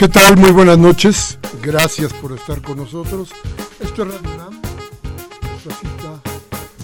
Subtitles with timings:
[0.00, 0.38] ¿Qué tal?
[0.38, 1.38] Muy buenas noches.
[1.62, 3.32] Gracias por estar con nosotros.
[3.80, 4.62] Esto es Radio UNAM,
[5.42, 6.22] nuestra cita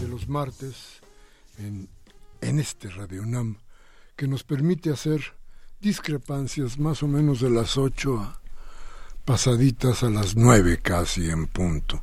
[0.03, 1.00] de los martes
[1.56, 1.89] en,
[2.42, 3.56] en este Radio UNAM,
[4.17, 5.33] que nos permite hacer
[5.81, 8.39] discrepancias más o menos de las 8 a
[9.25, 12.03] pasaditas a las 9 casi en punto.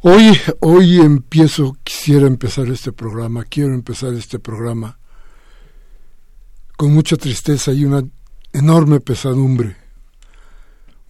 [0.00, 4.98] Hoy, hoy empiezo, quisiera empezar este programa, quiero empezar este programa
[6.78, 8.02] con mucha tristeza y una
[8.54, 9.81] enorme pesadumbre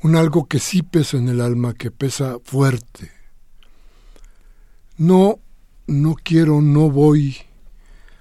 [0.03, 3.13] un algo que sí pesa en el alma, que pesa fuerte.
[4.97, 5.39] No,
[5.87, 7.37] no quiero, no voy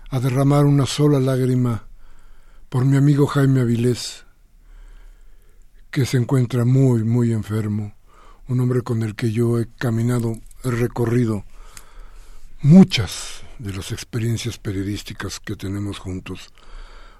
[0.09, 1.87] a derramar una sola lágrima
[2.69, 4.25] por mi amigo Jaime Avilés,
[5.89, 7.95] que se encuentra muy, muy enfermo,
[8.47, 11.45] un hombre con el que yo he caminado, he recorrido
[12.61, 16.53] muchas de las experiencias periodísticas que tenemos juntos,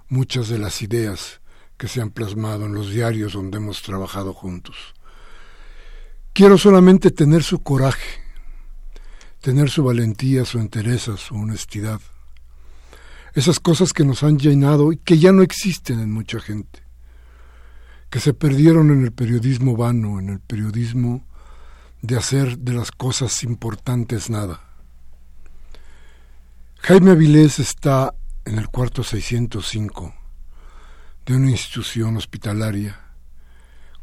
[0.07, 1.40] muchas de las ideas
[1.81, 4.93] que se han plasmado en los diarios donde hemos trabajado juntos.
[6.31, 8.21] Quiero solamente tener su coraje,
[9.39, 11.99] tener su valentía, su entereza, su honestidad.
[13.33, 16.83] Esas cosas que nos han llenado y que ya no existen en mucha gente,
[18.11, 21.25] que se perdieron en el periodismo vano, en el periodismo
[22.03, 24.61] de hacer de las cosas importantes nada.
[26.77, 28.13] Jaime Avilés está
[28.45, 30.20] en el cuarto 605
[31.25, 32.99] de una institución hospitalaria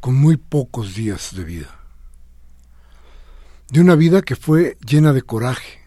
[0.00, 1.80] con muy pocos días de vida.
[3.70, 5.80] De una vida que fue llena de coraje,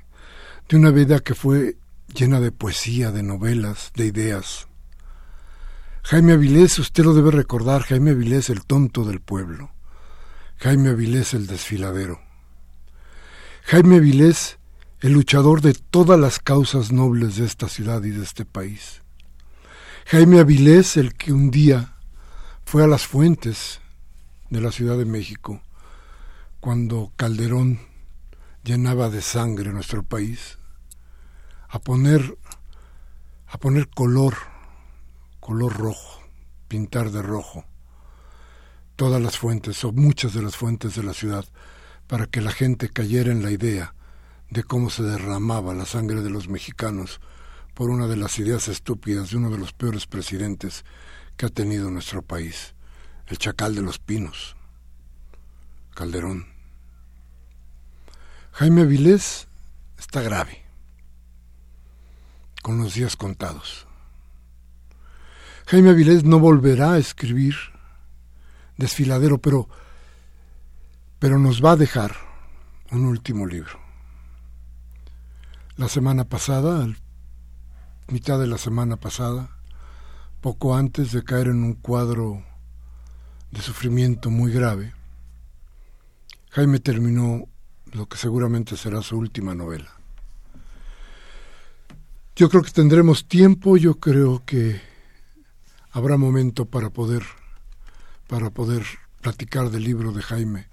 [0.69, 1.77] de una vida que fue
[2.13, 4.67] llena de poesía, de novelas, de ideas.
[6.03, 9.71] Jaime Avilés, usted lo debe recordar, Jaime Avilés el tonto del pueblo,
[10.57, 12.19] Jaime Avilés el desfiladero,
[13.63, 14.57] Jaime Avilés
[14.99, 19.00] el luchador de todas las causas nobles de esta ciudad y de este país.
[20.05, 21.93] Jaime Avilés, el que un día
[22.65, 23.79] fue a las fuentes
[24.49, 25.61] de la Ciudad de México,
[26.59, 27.79] cuando Calderón
[28.63, 30.57] llenaba de sangre nuestro país,
[31.69, 32.37] a poner,
[33.47, 34.35] a poner color,
[35.39, 36.21] color rojo,
[36.67, 37.65] pintar de rojo
[38.95, 41.45] todas las fuentes o muchas de las fuentes de la ciudad
[42.07, 43.95] para que la gente cayera en la idea
[44.49, 47.19] de cómo se derramaba la sangre de los mexicanos
[47.73, 50.85] por una de las ideas estúpidas de uno de los peores presidentes
[51.37, 52.75] que ha tenido nuestro país,
[53.27, 54.55] el chacal de los pinos,
[55.95, 56.47] Calderón.
[58.53, 59.47] Jaime Avilés
[59.97, 60.63] está grave,
[62.61, 63.87] con los días contados.
[65.67, 67.55] Jaime Avilés no volverá a escribir
[68.77, 69.69] desfiladero, pero,
[71.19, 72.15] pero nos va a dejar
[72.91, 73.79] un último libro.
[75.77, 76.97] La semana pasada, el
[78.11, 79.49] mitad de la semana pasada,
[80.41, 82.43] poco antes de caer en un cuadro
[83.51, 84.93] de sufrimiento muy grave,
[86.49, 87.47] Jaime terminó
[87.93, 89.91] lo que seguramente será su última novela.
[92.35, 94.81] Yo creo que tendremos tiempo, yo creo que
[95.91, 97.23] habrá momento para poder
[98.27, 98.85] para poder
[99.19, 100.67] platicar del libro de Jaime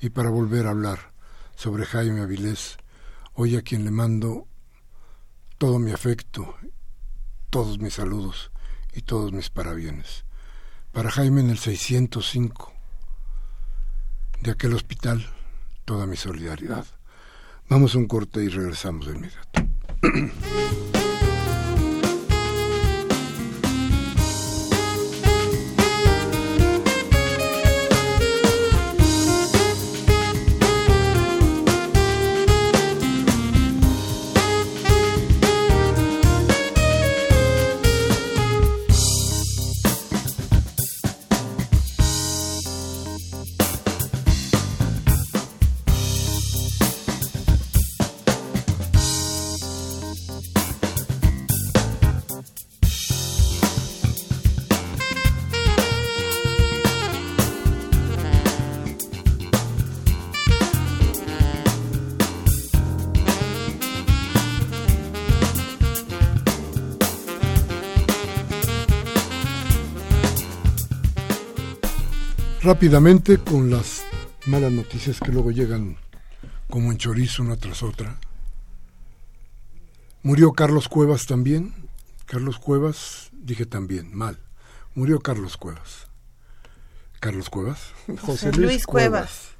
[0.00, 1.12] y para volver a hablar
[1.54, 2.78] sobre Jaime Avilés
[3.34, 4.48] hoy a quien le mando
[5.58, 6.54] todo mi afecto,
[7.50, 8.50] todos mis saludos
[8.92, 10.24] y todos mis parabienes.
[10.92, 12.72] Para Jaime en el 605
[14.42, 15.26] de aquel hospital,
[15.84, 16.86] toda mi solidaridad.
[17.68, 19.66] Vamos a un corte y regresamos de inmediato.
[72.66, 74.02] rápidamente con las
[74.46, 75.98] malas noticias que luego llegan
[76.68, 78.18] como en chorizo una tras otra.
[80.24, 81.72] Murió Carlos Cuevas también.
[82.24, 84.40] Carlos Cuevas, dije también, mal.
[84.96, 86.08] Murió Carlos Cuevas.
[87.20, 87.92] Carlos Cuevas.
[88.22, 89.50] José Luis, Cuevas.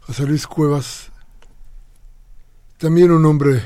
[0.00, 1.10] José Luis Cuevas.
[2.78, 3.62] También un hombre,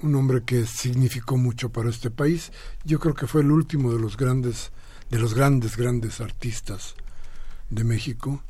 [0.00, 2.52] un hombre que significó mucho para este país.
[2.84, 4.72] Yo creo que fue el último de los grandes,
[5.08, 6.94] de los grandes, grandes artistas
[7.70, 8.42] de México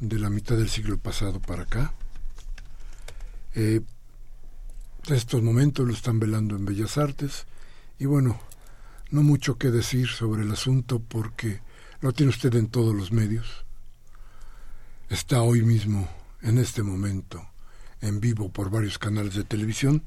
[0.00, 1.94] de la mitad del siglo pasado para acá.
[3.54, 3.80] Eh,
[5.08, 7.46] estos momentos lo están velando en Bellas Artes
[7.98, 8.40] y bueno,
[9.10, 11.60] no mucho que decir sobre el asunto porque
[12.00, 13.64] lo tiene usted en todos los medios.
[15.08, 16.08] Está hoy mismo,
[16.42, 17.46] en este momento,
[18.00, 20.02] en vivo por varios canales de televisión.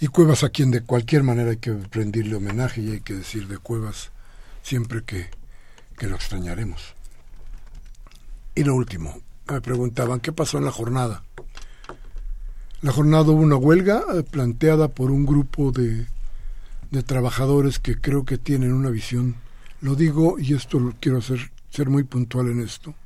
[0.00, 3.48] Y Cuevas a quien de cualquier manera hay que rendirle homenaje y hay que decir
[3.48, 4.12] de Cuevas
[4.62, 5.28] siempre que,
[5.98, 6.94] que lo extrañaremos.
[8.58, 11.22] Y lo último, me preguntaban qué pasó en la jornada.
[12.80, 16.08] La jornada hubo una huelga eh, planteada por un grupo de,
[16.90, 19.36] de trabajadores que creo que tienen una visión.
[19.80, 22.96] Lo digo y esto lo quiero hacer, ser muy puntual en esto.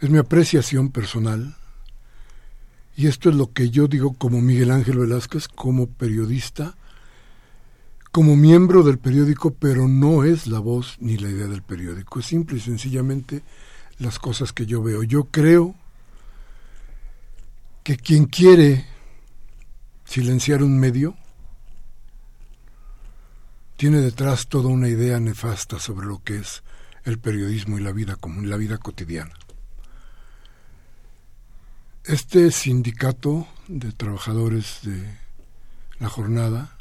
[0.00, 1.56] Es mi apreciación personal.
[2.94, 6.76] Y esto es lo que yo digo como Miguel Ángel Velázquez, como periodista,
[8.14, 12.20] como miembro del periódico, pero no es la voz ni la idea del periódico.
[12.20, 13.42] Es simple y sencillamente
[13.98, 15.02] las cosas que yo veo.
[15.02, 15.74] Yo creo
[17.82, 18.86] que quien quiere
[20.04, 21.16] silenciar un medio
[23.76, 26.62] tiene detrás toda una idea nefasta sobre lo que es
[27.02, 29.34] el periodismo y la vida común, la vida cotidiana.
[32.04, 35.18] Este sindicato de trabajadores de
[35.98, 36.73] la jornada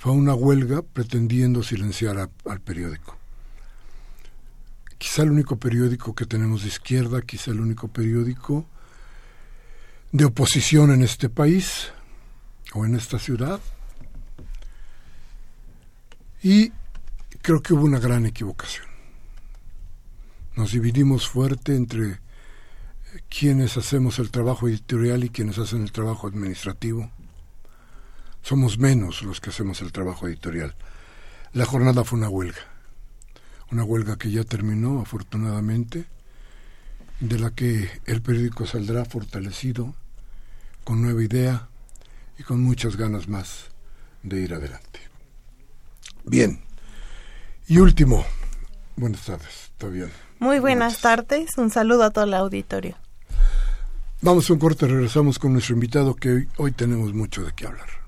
[0.00, 3.20] fue una huelga pretendiendo silenciar al periódico
[5.00, 8.66] quizá el único periódico que tenemos de izquierda, quizá el único periódico
[10.12, 11.90] de oposición en este país
[12.74, 13.60] o en esta ciudad.
[16.42, 16.70] Y
[17.40, 18.84] creo que hubo una gran equivocación.
[20.54, 22.20] Nos dividimos fuerte entre
[23.30, 27.10] quienes hacemos el trabajo editorial y quienes hacen el trabajo administrativo.
[28.42, 30.74] Somos menos los que hacemos el trabajo editorial.
[31.52, 32.70] La jornada fue una huelga
[33.72, 36.06] una huelga que ya terminó afortunadamente,
[37.20, 39.94] de la que el periódico saldrá fortalecido,
[40.84, 41.68] con nueva idea
[42.38, 43.66] y con muchas ganas más
[44.22, 45.00] de ir adelante.
[46.24, 46.60] Bien,
[47.68, 48.24] y último,
[48.96, 50.10] buenas tardes, ¿está bien?
[50.38, 52.96] Muy buenas tardes, un saludo a todo el auditorio.
[54.22, 57.66] Vamos a un corte, regresamos con nuestro invitado que hoy, hoy tenemos mucho de qué
[57.66, 57.99] hablar.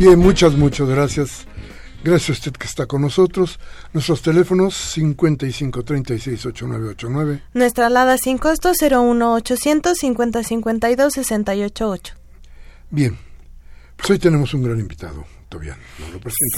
[0.00, 1.46] Bien, muchas, muchas gracias.
[2.02, 3.60] Gracias a usted que está con nosotros.
[3.92, 7.42] Nuestros teléfonos 55368989.
[7.52, 12.14] Nuestra alada sin costo 01800 5052 688.
[12.88, 13.18] Bien,
[13.98, 15.26] pues hoy tenemos un gran invitado.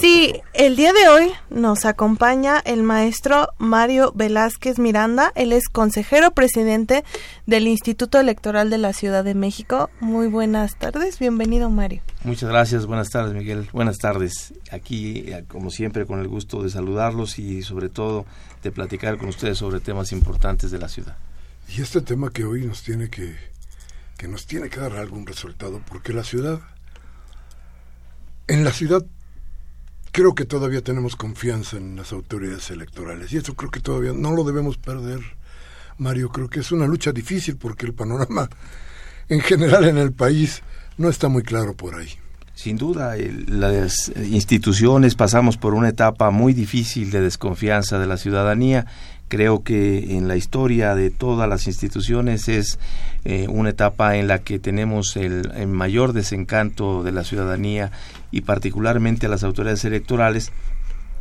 [0.01, 5.33] Sí, el día de hoy nos acompaña el maestro Mario Velázquez Miranda.
[5.35, 7.03] Él es consejero presidente
[7.47, 9.89] del Instituto Electoral de la Ciudad de México.
[10.01, 12.03] Muy buenas tardes, bienvenido Mario.
[12.25, 14.53] Muchas gracias, buenas tardes Miguel, buenas tardes.
[14.71, 18.27] Aquí, eh, como siempre, con el gusto de saludarlos y sobre todo
[18.63, 21.17] de platicar con ustedes sobre temas importantes de la ciudad.
[21.69, 23.37] Y este tema que hoy nos tiene que,
[24.19, 26.61] que nos tiene que dar algún resultado, porque la ciudad
[28.47, 29.05] en la ciudad
[30.13, 34.33] creo que todavía tenemos confianza en las autoridades electorales y eso creo que todavía no
[34.33, 35.21] lo debemos perder,
[35.99, 36.29] Mario.
[36.29, 38.49] Creo que es una lucha difícil porque el panorama
[39.29, 40.63] en general en el país
[40.99, 42.11] no está muy claro por ahí.
[42.55, 48.87] Sin duda, las instituciones pasamos por una etapa muy difícil de desconfianza de la ciudadanía
[49.33, 52.79] Creo que en la historia de todas las instituciones es
[53.25, 57.93] eh, una etapa en la que tenemos el, mayor desencanto de la ciudadanía
[58.33, 60.51] y particularmente a las autoridades electorales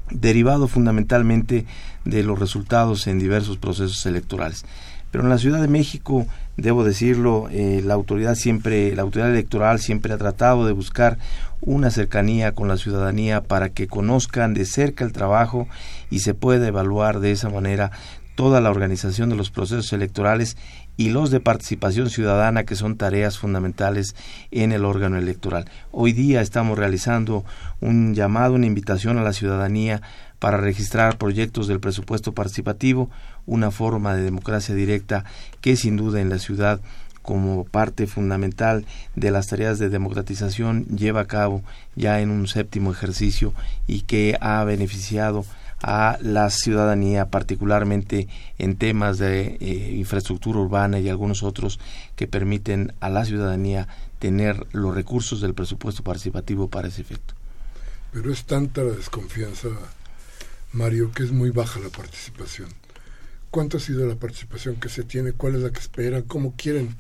[0.10, 1.65] derivado fundamentalmente
[2.03, 4.65] de los resultados en diversos procesos electorales.
[5.12, 6.25] Pero en la Ciudad de México,
[6.56, 11.18] debo decirlo, eh, la autoridad siempre, la autoridad electoral siempre ha tratado de buscar
[11.60, 15.68] una cercanía con la ciudadanía para que conozcan de cerca el trabajo
[16.10, 17.91] y se pueda evaluar de esa manera
[18.35, 20.57] toda la organización de los procesos electorales
[20.97, 24.15] y los de participación ciudadana que son tareas fundamentales
[24.51, 25.65] en el órgano electoral.
[25.91, 27.43] Hoy día estamos realizando
[27.79, 30.01] un llamado, una invitación a la ciudadanía
[30.39, 33.09] para registrar proyectos del presupuesto participativo,
[33.45, 35.23] una forma de democracia directa
[35.61, 36.81] que sin duda en la ciudad
[37.21, 38.85] como parte fundamental
[39.15, 41.61] de las tareas de democratización lleva a cabo
[41.95, 43.53] ya en un séptimo ejercicio
[43.88, 45.45] y que ha beneficiado
[45.81, 51.79] a la ciudadanía, particularmente en temas de eh, infraestructura urbana y algunos otros
[52.15, 53.88] que permiten a la ciudadanía
[54.19, 57.33] tener los recursos del presupuesto participativo para ese efecto.
[58.11, 59.69] Pero es tanta la desconfianza,
[60.73, 62.69] Mario, que es muy baja la participación.
[63.50, 65.33] ¿Cuánto ha sido la participación que se tiene?
[65.33, 66.23] ¿Cuál es la que esperan?
[66.23, 66.95] ¿Cómo quieren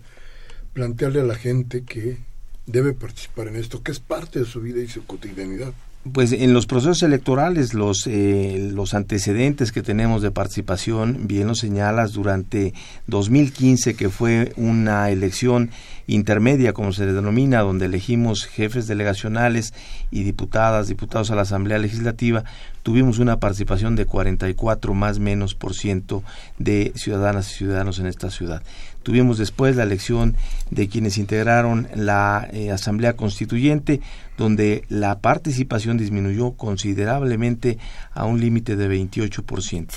[0.73, 2.17] plantearle a la gente que
[2.65, 5.73] debe participar en esto, que es parte de su vida y su cotidianidad.
[6.13, 11.53] Pues en los procesos electorales, los, eh, los antecedentes que tenemos de participación, bien lo
[11.53, 12.73] señalas, durante
[13.05, 15.69] 2015, que fue una elección
[16.07, 19.73] intermedia, como se le denomina, donde elegimos jefes delegacionales
[20.11, 22.43] y diputadas, diputados a la Asamblea Legislativa,
[22.83, 26.23] tuvimos una participación de 44 más menos por ciento
[26.57, 28.63] de ciudadanas y ciudadanos en esta ciudad.
[29.03, 30.35] Tuvimos después la elección
[30.69, 33.99] de quienes integraron la eh, Asamblea Constituyente,
[34.37, 37.79] donde la participación disminuyó considerablemente
[38.13, 39.87] a un límite de 28%.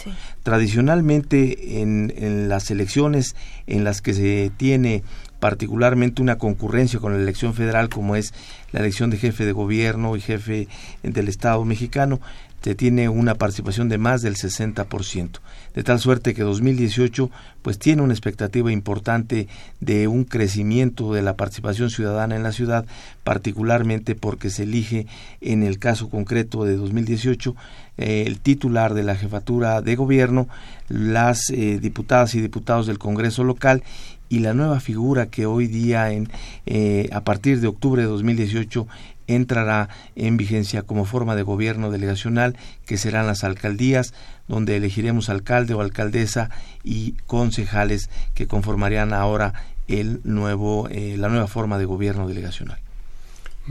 [0.42, 5.02] Tradicionalmente, en, en las elecciones en las que se tiene
[5.44, 8.32] particularmente una concurrencia con la elección federal como es
[8.72, 10.68] la elección de jefe de gobierno y jefe
[11.02, 12.18] del Estado mexicano,
[12.62, 15.40] se tiene una participación de más del 60%,
[15.74, 19.48] de tal suerte que 2018 pues tiene una expectativa importante
[19.80, 22.86] de un crecimiento de la participación ciudadana en la ciudad,
[23.22, 25.06] particularmente porque se elige
[25.42, 27.54] en el caso concreto de 2018
[27.98, 30.48] eh, el titular de la jefatura de gobierno,
[30.88, 33.82] las eh, diputadas y diputados del Congreso local
[34.28, 36.28] y la nueva figura que hoy día en
[36.66, 38.86] eh, a partir de octubre de 2018
[39.26, 44.12] entrará en vigencia como forma de gobierno delegacional que serán las alcaldías
[44.48, 46.50] donde elegiremos alcalde o alcaldesa
[46.82, 49.54] y concejales que conformarían ahora
[49.88, 52.78] el nuevo eh, la nueva forma de gobierno delegacional.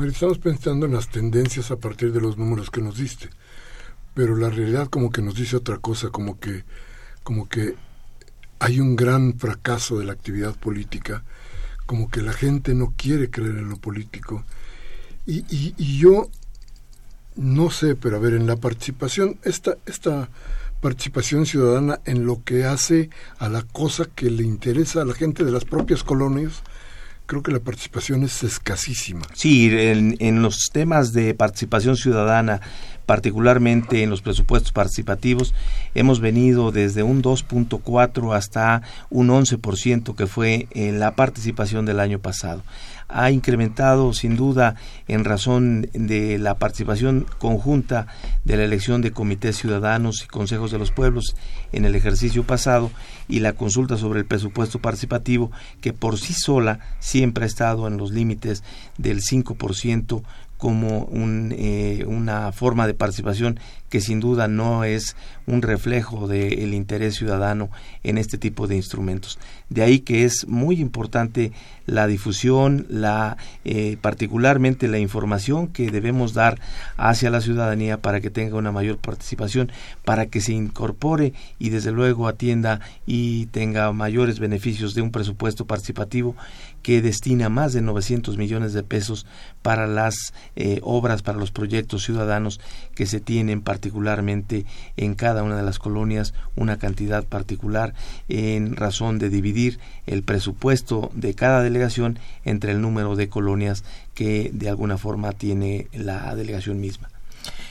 [0.08, 3.30] estamos pensando en las tendencias a partir de los números que nos diste,
[4.14, 6.64] pero la realidad como que nos dice otra cosa, como que
[7.24, 7.76] como que
[8.60, 11.24] hay un gran fracaso de la actividad política,
[11.86, 14.44] como que la gente no quiere creer en lo político
[15.26, 16.30] y, y, yo
[17.36, 20.30] no sé, pero a ver, en la participación, esta, esta
[20.82, 25.46] participación ciudadana en lo que hace a la cosa que le interesa a la gente
[25.46, 26.62] de las propias colonias,
[27.26, 29.26] creo que la participación es escasísima.
[29.34, 32.60] Sí, en, en los temas de participación ciudadana,
[33.06, 35.54] particularmente en los presupuestos participativos,
[35.96, 42.20] hemos venido desde un 2.4 hasta un 11% que fue en la participación del año
[42.20, 42.64] pasado.
[43.10, 44.76] Ha incrementado sin duda
[45.08, 48.08] en razón de la participación conjunta
[48.44, 51.36] de la elección de comités ciudadanos y consejos de los pueblos
[51.72, 52.90] en el ejercicio pasado
[53.28, 57.98] y la consulta sobre el presupuesto participativo que por sí sola siempre ha estado en
[57.98, 58.64] los límites
[58.98, 60.24] del 5%
[60.63, 67.15] como eh, una forma de participación que sin duda no es un reflejo del interés
[67.15, 67.70] ciudadano
[68.01, 69.38] en este tipo de instrumentos.
[69.67, 71.51] De ahí que es muy importante
[71.86, 76.62] la difusión, la eh, particularmente la información que debemos dar
[76.96, 79.70] hacia la ciudadanía para que tenga una mayor participación,
[80.05, 85.65] para que se incorpore y desde luego atienda y tenga mayores beneficios de un presupuesto
[85.65, 86.38] participativo
[86.84, 89.25] que destina más de 900 millones de pesos
[89.63, 92.60] para las eh, obras, para los proyectos ciudadanos
[92.94, 94.66] que se tienen particularmente
[94.98, 97.96] en cada una de las colonias, una cantidad particular
[98.28, 104.52] en razón de dividir el presupuesto de cada delegación entre el número de colonias que
[104.54, 107.10] de alguna forma tiene la delegación misma.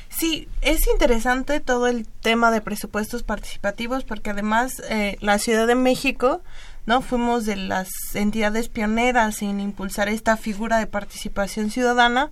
[0.09, 5.75] Sí, es interesante todo el tema de presupuestos participativos porque además eh, la Ciudad de
[5.75, 6.43] México
[6.87, 7.03] ¿no?
[7.03, 12.31] Fuimos de las entidades pioneras en impulsar esta figura de participación ciudadana.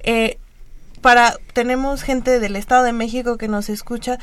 [0.00, 0.38] Eh,
[1.00, 4.18] para tenemos gente del Estado de México que nos escucha.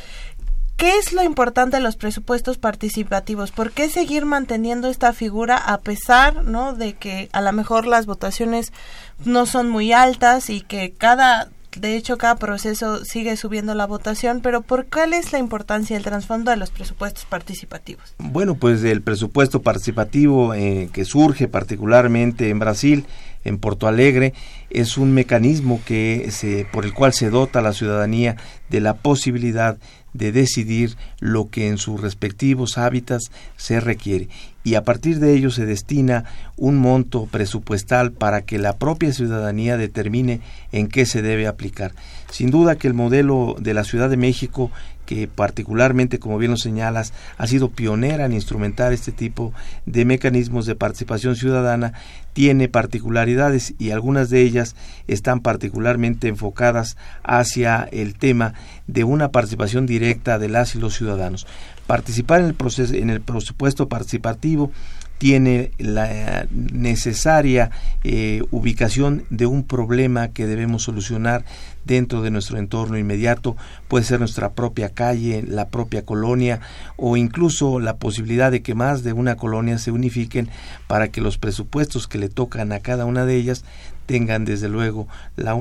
[0.78, 3.52] ¿Qué es lo importante de los presupuestos participativos?
[3.52, 6.74] ¿Por qué seguir manteniendo esta figura a pesar, ¿no?
[6.74, 8.72] de que a lo mejor las votaciones
[9.26, 14.42] no son muy altas y que cada de hecho, cada proceso sigue subiendo la votación,
[14.42, 18.16] pero ¿por cuál es la importancia del trasfondo de los presupuestos participativos?
[18.18, 23.06] Bueno, pues el presupuesto participativo eh, que surge particularmente en Brasil,
[23.48, 24.34] en Porto Alegre,
[24.70, 26.30] es un mecanismo que
[26.72, 28.36] por el cual se dota a la ciudadanía
[28.70, 29.78] de la posibilidad
[30.14, 34.30] de decidir lo que en sus respectivos hábitats se requiere
[34.68, 36.26] y a partir de ello se destina
[36.58, 40.42] un monto presupuestal para que la propia ciudadanía determine
[40.74, 41.94] en qué se debe aplicar.
[42.32, 44.70] Sin duda que el modelo de la Ciudad de México
[45.08, 49.54] que particularmente, como bien lo señalas, ha sido pionera en instrumentar este tipo
[49.86, 51.94] de mecanismos de participación ciudadana,
[52.34, 54.76] tiene particularidades y algunas de ellas
[55.08, 58.54] están particularmente enfocadas hacia el tema
[58.86, 61.48] de una participación directa de las y los ciudadanos.
[61.88, 64.72] Participar en el, proceso, en el presupuesto participativo
[65.18, 67.72] tiene la necesaria
[68.04, 71.44] eh, ubicación de un problema que debemos solucionar
[71.86, 73.56] dentro de nuestro entorno inmediato,
[73.88, 76.60] puede ser nuestra propia calle, la propia colonia
[76.98, 80.50] o incluso la posibilidad de que más de una colonia se unifiquen
[80.88, 83.64] para que los presupuestos que le tocan a cada una de ellas
[84.06, 85.08] tengan desde luego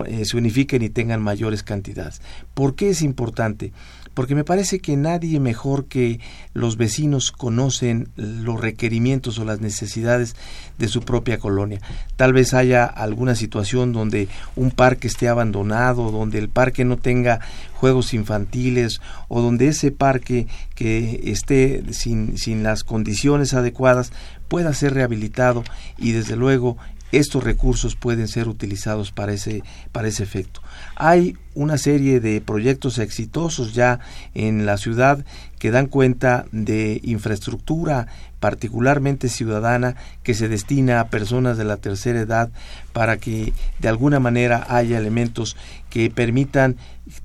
[0.06, 2.20] eh, se unifiquen y tengan mayores cantidades.
[2.54, 3.72] ¿Por qué es importante?
[4.16, 6.20] Porque me parece que nadie mejor que
[6.54, 10.36] los vecinos conocen los requerimientos o las necesidades
[10.78, 11.82] de su propia colonia.
[12.16, 17.40] Tal vez haya alguna situación donde un parque esté abandonado, donde el parque no tenga
[17.74, 24.12] juegos infantiles o donde ese parque que esté sin, sin las condiciones adecuadas
[24.48, 25.62] pueda ser rehabilitado
[25.98, 26.78] y desde luego
[27.12, 30.62] estos recursos pueden ser utilizados para ese, para ese efecto.
[30.94, 33.98] Hay una serie de proyectos exitosos ya
[34.34, 35.24] en la ciudad
[35.58, 38.06] que dan cuenta de infraestructura
[38.40, 42.50] particularmente ciudadana que se destina a personas de la tercera edad
[42.92, 45.56] para que de alguna manera haya elementos
[45.88, 46.76] que permitan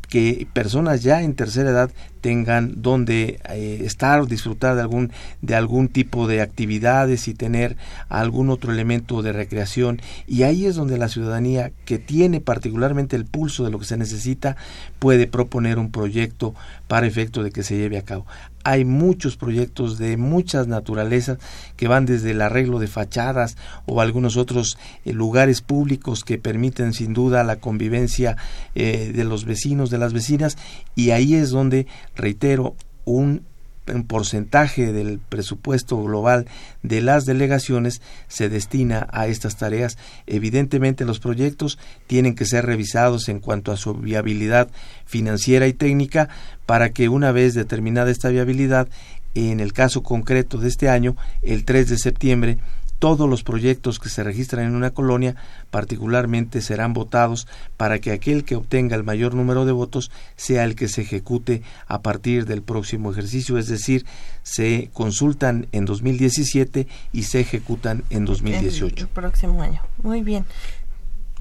[0.08, 5.12] que personas ya en tercera edad tengan donde eh, estar o disfrutar de algún
[5.42, 7.76] de algún tipo de actividades y tener
[8.08, 10.00] algún otro elemento de recreación.
[10.28, 13.98] Y ahí es donde la ciudadanía que tiene particularmente el pulso de lo que se
[13.98, 14.56] necesita
[15.00, 16.56] puede proponer un proyecto
[16.88, 18.26] para efecto de que se lleve a cabo.
[18.64, 21.40] Hay muchos proyectos de muchas naturalezas
[21.76, 26.94] que van desde el arreglo de fachadas o algunos otros eh, lugares públicos que permiten
[26.94, 28.38] sin duda la convivencia
[28.76, 30.58] eh, de los vecinos, de las vecinas
[30.96, 33.44] y ahí es donde, reitero, un
[33.94, 36.48] un porcentaje del presupuesto global
[36.84, 39.98] de las delegaciones se destina a estas tareas.
[40.28, 41.78] Evidentemente los proyectos
[42.08, 44.70] tienen que ser revisados en cuanto a su viabilidad
[45.06, 46.30] financiera y técnica
[46.66, 48.88] para que una vez determinada esta viabilidad,
[49.34, 52.58] en el caso concreto de este año, el 3 de septiembre,
[53.02, 55.36] todos los proyectos que se registran en una colonia
[55.72, 60.76] particularmente serán votados para que aquel que obtenga el mayor número de votos sea el
[60.76, 64.06] que se ejecute a partir del próximo ejercicio, es decir,
[64.44, 69.06] se consultan en 2017 y se ejecutan en 2018.
[69.06, 69.82] El, próximo año.
[70.04, 70.46] Muy bien.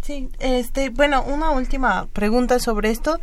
[0.01, 3.21] Sí, este, bueno, una última pregunta sobre esto.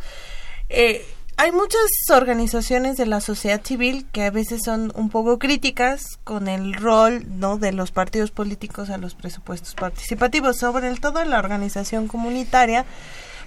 [0.68, 1.04] Eh,
[1.40, 6.48] hay muchas organizaciones de la sociedad civil que a veces son un poco críticas con
[6.48, 11.38] el rol no de los partidos políticos a los presupuestos participativos sobre todo en la
[11.38, 12.84] organización comunitaria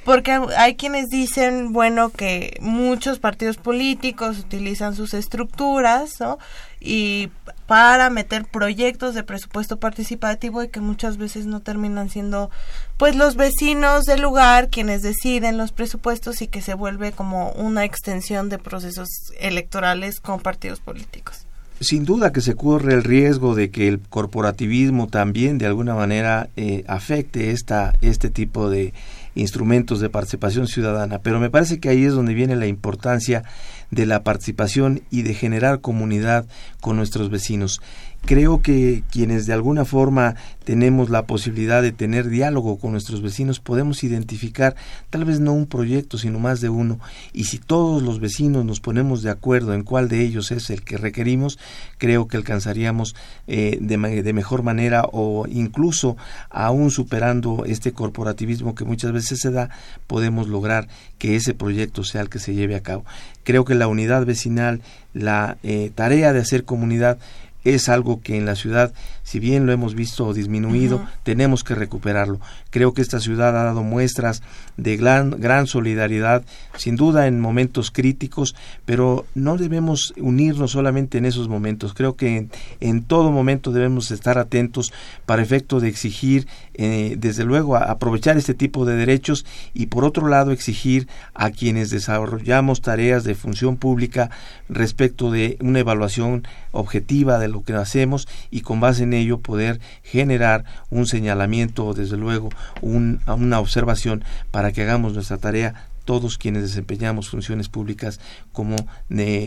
[0.03, 6.39] porque hay quienes dicen, bueno, que muchos partidos políticos utilizan sus estructuras, ¿no?
[6.81, 7.29] Y
[7.67, 12.49] para meter proyectos de presupuesto participativo y que muchas veces no terminan siendo
[12.97, 17.85] pues los vecinos del lugar quienes deciden los presupuestos y que se vuelve como una
[17.85, 19.07] extensión de procesos
[19.39, 21.45] electorales con partidos políticos.
[21.79, 26.49] Sin duda que se corre el riesgo de que el corporativismo también de alguna manera
[26.55, 28.93] eh, afecte esta, este tipo de
[29.33, 33.43] instrumentos de participación ciudadana, pero me parece que ahí es donde viene la importancia
[33.91, 36.45] de la participación y de generar comunidad
[36.79, 37.81] con nuestros vecinos.
[38.23, 43.59] Creo que quienes de alguna forma tenemos la posibilidad de tener diálogo con nuestros vecinos
[43.59, 44.75] podemos identificar
[45.09, 46.99] tal vez no un proyecto sino más de uno.
[47.33, 50.83] Y si todos los vecinos nos ponemos de acuerdo en cuál de ellos es el
[50.83, 51.57] que requerimos
[51.97, 53.15] creo que alcanzaríamos
[53.47, 56.15] eh, de, de mejor manera o incluso
[56.51, 59.69] aún superando este corporativismo que muchas veces se da
[60.05, 63.03] podemos lograr que ese proyecto sea el que se lleve a cabo.
[63.43, 67.17] Creo que la unidad vecinal la eh, tarea de hacer comunidad
[67.63, 72.39] es algo que en la ciudad, si bien lo hemos visto disminuido, tenemos que recuperarlo.
[72.71, 74.41] Creo que esta ciudad ha dado muestras
[74.77, 76.43] de gran, gran solidaridad,
[76.77, 78.55] sin duda en momentos críticos,
[78.85, 81.93] pero no debemos unirnos solamente en esos momentos.
[81.93, 82.47] Creo que
[82.79, 84.93] en, todo momento debemos estar atentos
[85.25, 90.27] para efecto de exigir, eh, desde luego, aprovechar este tipo de derechos y por otro
[90.27, 94.29] lado exigir a quienes desarrollamos tareas de función pública
[94.69, 99.79] respecto de una evaluación objetiva de lo que hacemos y con base en ello poder
[100.03, 102.49] generar un señalamiento, desde luego,
[102.81, 108.19] una observación para que hagamos nuestra tarea todos quienes desempeñamos funciones públicas
[108.51, 108.75] como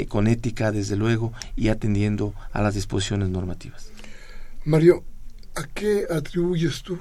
[0.09, 3.91] con ética, desde luego, y atendiendo a las disposiciones normativas.
[4.65, 5.05] Mario,
[5.55, 6.99] ¿a qué atribuyes tú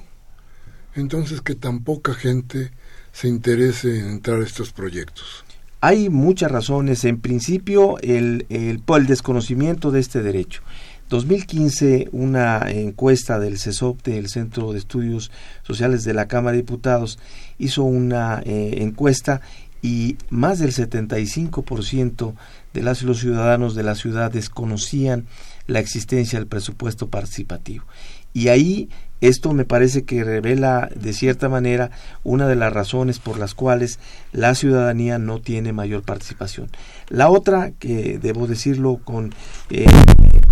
[0.95, 2.71] entonces que tan poca gente
[3.11, 5.45] se interese en entrar a estos proyectos?
[5.81, 7.03] Hay muchas razones.
[7.03, 10.61] En principio, el, el, el desconocimiento de este derecho.
[11.09, 15.31] 2015 una encuesta del CESOPTE, el Centro de Estudios
[15.63, 17.19] Sociales de la Cámara de Diputados,
[17.57, 19.41] hizo una eh, encuesta
[19.81, 22.33] y más del 75%
[22.73, 25.27] de las los ciudadanos de la ciudad desconocían
[25.67, 27.85] la existencia del presupuesto participativo.
[28.33, 28.89] Y ahí
[29.21, 31.91] esto me parece que revela de cierta manera
[32.23, 33.99] una de las razones por las cuales
[34.33, 36.69] la ciudadanía no tiene mayor participación.
[37.07, 39.33] La otra, que debo decirlo con,
[39.69, 39.85] eh,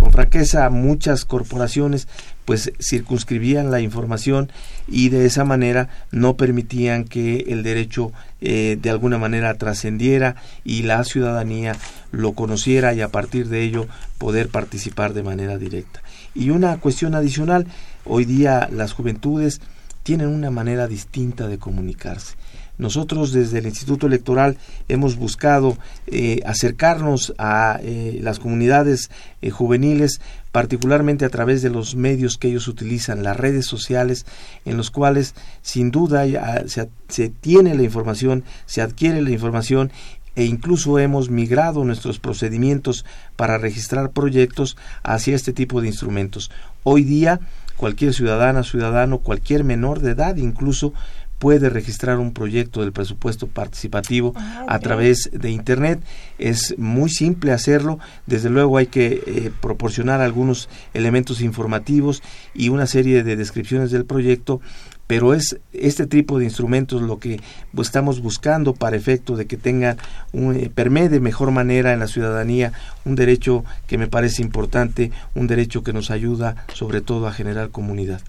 [0.02, 2.08] con franqueza, muchas corporaciones
[2.44, 4.50] pues circunscribían la información
[4.88, 8.10] y de esa manera no permitían que el derecho
[8.40, 10.34] eh, de alguna manera trascendiera
[10.64, 11.76] y la ciudadanía
[12.10, 13.86] lo conociera y a partir de ello
[14.18, 16.02] poder participar de manera directa.
[16.34, 17.68] Y una cuestión adicional,
[18.04, 19.60] hoy día las juventudes
[20.02, 22.34] tienen una manera distinta de comunicarse.
[22.78, 24.56] Nosotros desde el Instituto Electoral
[24.88, 29.10] hemos buscado eh, acercarnos a eh, las comunidades
[29.42, 30.20] eh, juveniles,
[30.52, 34.26] particularmente a través de los medios que ellos utilizan, las redes sociales,
[34.64, 36.24] en los cuales sin duda
[36.66, 39.92] se, se tiene la información, se adquiere la información
[40.34, 43.04] e incluso hemos migrado nuestros procedimientos
[43.36, 46.50] para registrar proyectos hacia este tipo de instrumentos.
[46.84, 47.40] Hoy día
[47.76, 50.94] cualquier ciudadana, ciudadano, cualquier menor de edad incluso
[51.42, 56.00] puede registrar un proyecto del presupuesto participativo ah, a través de Internet.
[56.38, 57.98] Es muy simple hacerlo.
[58.28, 62.22] Desde luego hay que eh, proporcionar algunos elementos informativos
[62.54, 64.60] y una serie de descripciones del proyecto
[65.08, 67.40] pero es este tipo de instrumentos lo que
[67.76, 69.98] estamos buscando para efecto de que tengan
[70.32, 72.72] un eh, permee de mejor manera en la ciudadanía
[73.04, 77.70] un derecho que me parece importante, un derecho que nos ayuda sobre todo a generar
[77.70, 78.22] comunidad.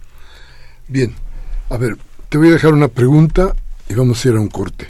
[0.87, 1.13] Bien,
[1.69, 1.95] a ver,
[2.33, 3.55] te voy a dejar una pregunta
[3.87, 4.87] y vamos a ir a un corte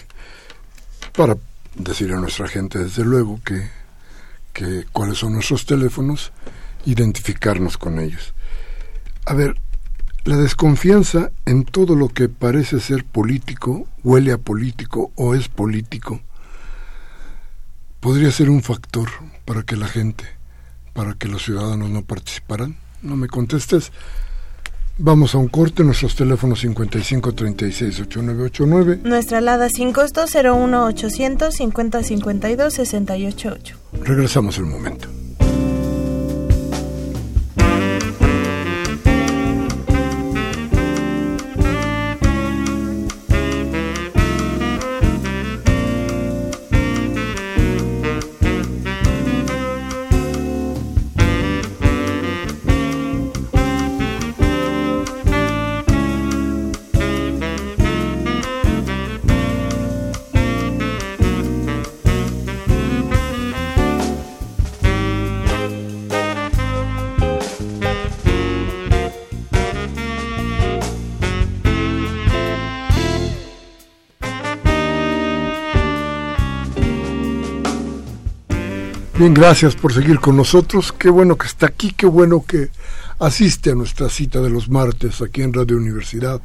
[1.13, 1.36] para
[1.75, 3.69] decir a nuestra gente desde luego que,
[4.53, 6.32] que cuáles son nuestros teléfonos,
[6.86, 8.34] identificarnos con ellos.
[9.25, 9.58] A ver,
[10.23, 16.21] la desconfianza en todo lo que parece ser político, huele a político o es político,
[17.99, 19.10] podría ser un factor
[19.43, 20.23] para que la gente,
[20.93, 22.77] para que los ciudadanos no participaran.
[23.01, 23.91] No me contestes.
[24.99, 28.99] Vamos a un corte, nuestros teléfonos 55 36 8989.
[29.03, 33.77] Nuestra alada sin costo 01 800 50 52 688.
[34.03, 35.08] Regresamos el momento.
[79.23, 80.91] Bien, gracias por seguir con nosotros.
[80.91, 82.71] Qué bueno que está aquí, qué bueno que
[83.19, 86.41] asiste a nuestra cita de los martes aquí en Radio Universidad,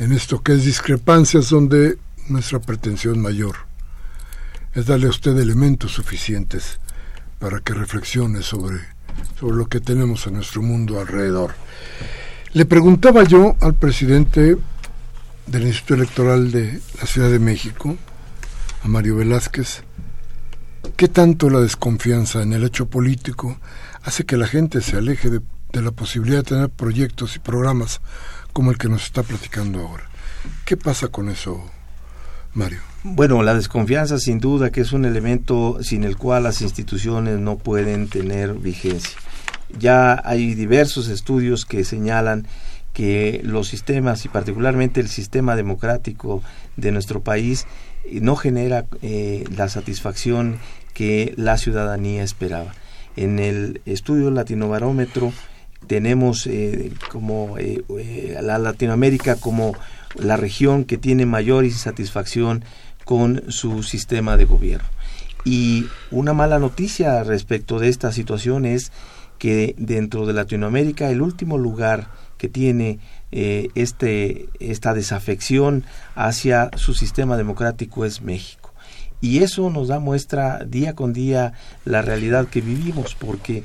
[0.00, 1.96] en esto que es discrepancias donde
[2.26, 3.54] nuestra pretensión mayor
[4.74, 6.80] es darle a usted elementos suficientes
[7.38, 8.80] para que reflexione sobre,
[9.38, 11.54] sobre lo que tenemos en nuestro mundo alrededor.
[12.52, 14.56] Le preguntaba yo al presidente
[15.46, 17.96] del Instituto Electoral de la Ciudad de México,
[18.82, 19.84] a Mario Velázquez,
[20.96, 23.58] qué tanto la desconfianza en el hecho político
[24.02, 25.40] hace que la gente se aleje de,
[25.72, 28.00] de la posibilidad de tener proyectos y programas
[28.52, 30.04] como el que nos está platicando ahora.
[30.64, 31.62] ¿Qué pasa con eso,
[32.54, 32.78] Mario?
[33.02, 37.58] Bueno, la desconfianza sin duda que es un elemento sin el cual las instituciones no
[37.58, 39.18] pueden tener vigencia.
[39.78, 42.46] Ya hay diversos estudios que señalan
[42.94, 46.42] que los sistemas y particularmente el sistema democrático
[46.76, 47.66] de nuestro país
[48.10, 50.58] no genera eh, la satisfacción
[50.96, 52.72] que la ciudadanía esperaba.
[53.16, 55.30] En el estudio Latinobarómetro
[55.86, 57.84] tenemos eh, como eh,
[58.40, 59.74] la Latinoamérica como
[60.14, 62.64] la región que tiene mayor insatisfacción
[63.04, 64.88] con su sistema de gobierno.
[65.44, 68.90] Y una mala noticia respecto de esta situación es
[69.38, 73.00] que dentro de Latinoamérica el último lugar que tiene
[73.32, 78.65] eh, este, esta desafección hacia su sistema democrático es México.
[79.20, 81.52] Y eso nos da muestra día con día
[81.84, 83.64] la realidad que vivimos, porque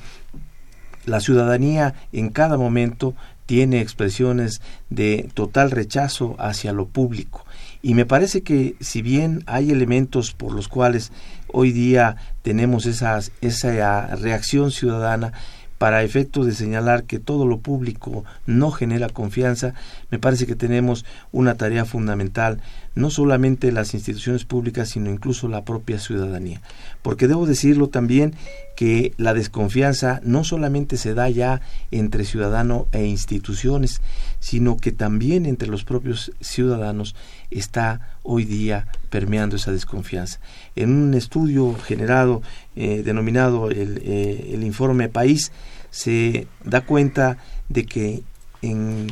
[1.06, 7.46] la ciudadanía en cada momento tiene expresiones de total rechazo hacia lo público.
[7.82, 11.12] Y me parece que si bien hay elementos por los cuales
[11.48, 15.34] hoy día tenemos esas, esa reacción ciudadana,
[15.82, 19.74] para efecto de señalar que todo lo público no genera confianza,
[20.12, 22.62] me parece que tenemos una tarea fundamental,
[22.94, 26.62] no solamente las instituciones públicas, sino incluso la propia ciudadanía.
[27.02, 28.36] Porque debo decirlo también
[28.76, 34.02] que la desconfianza no solamente se da ya entre ciudadano e instituciones,
[34.40, 37.16] sino que también entre los propios ciudadanos
[37.50, 40.40] está hoy día permeando esa desconfianza.
[40.76, 42.42] En un estudio generado,
[42.76, 45.52] eh, denominado el, eh, el informe País,
[45.92, 47.38] se da cuenta
[47.70, 48.24] de que
[48.62, 49.08] en,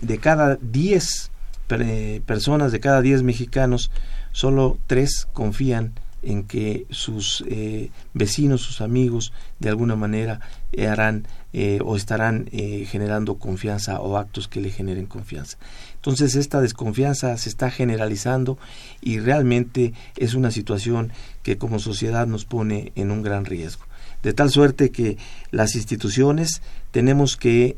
[0.00, 1.30] de cada 10
[1.66, 3.90] personas, de cada 10 mexicanos,
[4.32, 10.40] solo 3 confían en que sus eh, vecinos, sus amigos, de alguna manera
[10.72, 15.56] eh, harán eh, o estarán generando confianza o actos que le generen confianza.
[15.94, 18.58] Entonces esta desconfianza se está generalizando
[19.00, 23.86] y realmente es una situación que como sociedad nos pone en un gran riesgo
[24.22, 25.18] de tal suerte que
[25.52, 27.76] las instituciones tenemos que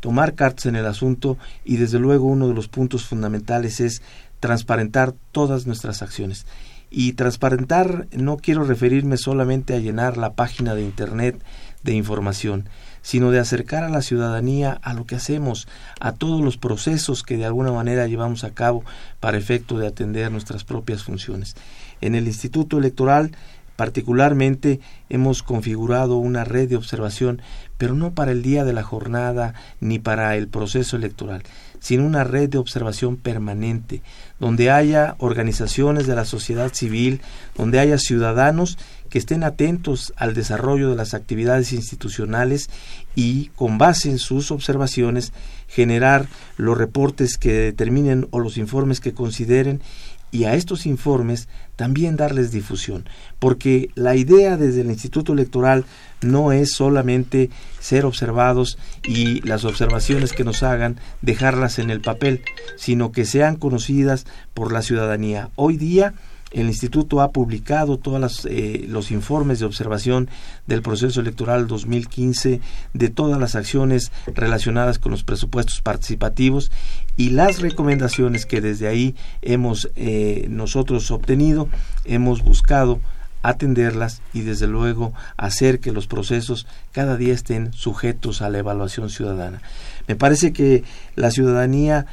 [0.00, 4.02] tomar cartas en el asunto y desde luego uno de los puntos fundamentales es
[4.40, 6.46] transparentar todas nuestras acciones.
[6.90, 11.42] Y transparentar no quiero referirme solamente a llenar la página de Internet
[11.82, 12.68] de información,
[13.02, 15.68] sino de acercar a la ciudadanía a lo que hacemos,
[16.00, 18.84] a todos los procesos que de alguna manera llevamos a cabo
[19.20, 21.56] para efecto de atender nuestras propias funciones.
[22.00, 23.32] En el Instituto Electoral
[23.78, 27.40] Particularmente hemos configurado una red de observación,
[27.78, 31.42] pero no para el día de la jornada ni para el proceso electoral,
[31.80, 34.02] sino una red de observación permanente,
[34.40, 37.20] donde haya organizaciones de la sociedad civil,
[37.56, 42.68] donde haya ciudadanos que estén atentos al desarrollo de las actividades institucionales
[43.14, 45.32] y, con base en sus observaciones,
[45.66, 49.80] generar los reportes que determinen o los informes que consideren
[50.30, 55.84] y a estos informes también darles difusión, porque la idea desde el Instituto Electoral
[56.20, 62.42] no es solamente ser observados y las observaciones que nos hagan dejarlas en el papel,
[62.76, 65.50] sino que sean conocidas por la ciudadanía.
[65.54, 66.14] Hoy día
[66.52, 70.28] el instituto ha publicado todos eh, los informes de observación
[70.66, 72.60] del proceso electoral 2015
[72.94, 76.70] de todas las acciones relacionadas con los presupuestos participativos
[77.16, 81.68] y las recomendaciones que desde ahí hemos eh, nosotros obtenido
[82.04, 83.00] hemos buscado
[83.42, 89.10] atenderlas y desde luego hacer que los procesos cada día estén sujetos a la evaluación
[89.10, 89.62] ciudadana.
[90.06, 90.84] Me parece que
[91.14, 92.06] la ciudadanía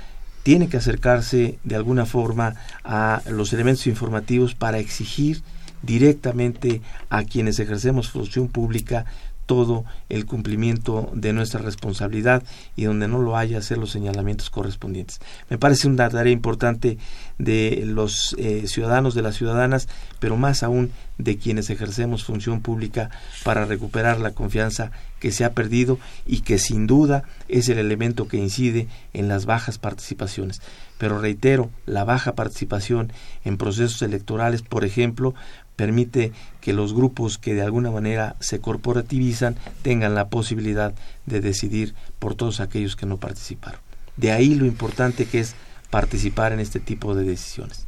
[0.46, 2.54] tiene que acercarse de alguna forma
[2.84, 5.42] a los elementos informativos para exigir
[5.82, 9.08] directamente a quienes ejercemos función pública
[9.46, 12.44] todo el cumplimiento de nuestra responsabilidad
[12.76, 15.20] y donde no lo haya hacer los señalamientos correspondientes.
[15.50, 16.98] Me parece una tarea importante
[17.38, 19.88] de los eh, ciudadanos, de las ciudadanas,
[20.20, 23.10] pero más aún de quienes ejercemos función pública
[23.44, 28.28] para recuperar la confianza que se ha perdido y que sin duda es el elemento
[28.28, 30.62] que incide en las bajas participaciones.
[30.98, 33.12] Pero reitero, la baja participación
[33.44, 35.34] en procesos electorales, por ejemplo,
[35.76, 40.94] permite que los grupos que de alguna manera se corporativizan tengan la posibilidad
[41.26, 43.80] de decidir por todos aquellos que no participaron.
[44.18, 45.56] De ahí lo importante que es
[45.90, 47.86] participar en este tipo de decisiones.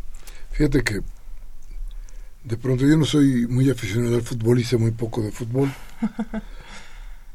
[0.51, 1.01] Fíjate que
[2.43, 5.71] de pronto yo no soy muy aficionado al fútbol y sé muy poco de fútbol,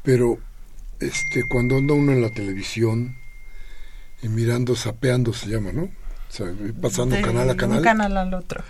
[0.03, 0.39] pero
[0.99, 3.15] este cuando anda uno en la televisión
[4.21, 5.89] y mirando, sapeando se llama, ¿no?
[6.81, 7.77] pasando canal a canal.
[7.77, 8.63] Un canal al otro.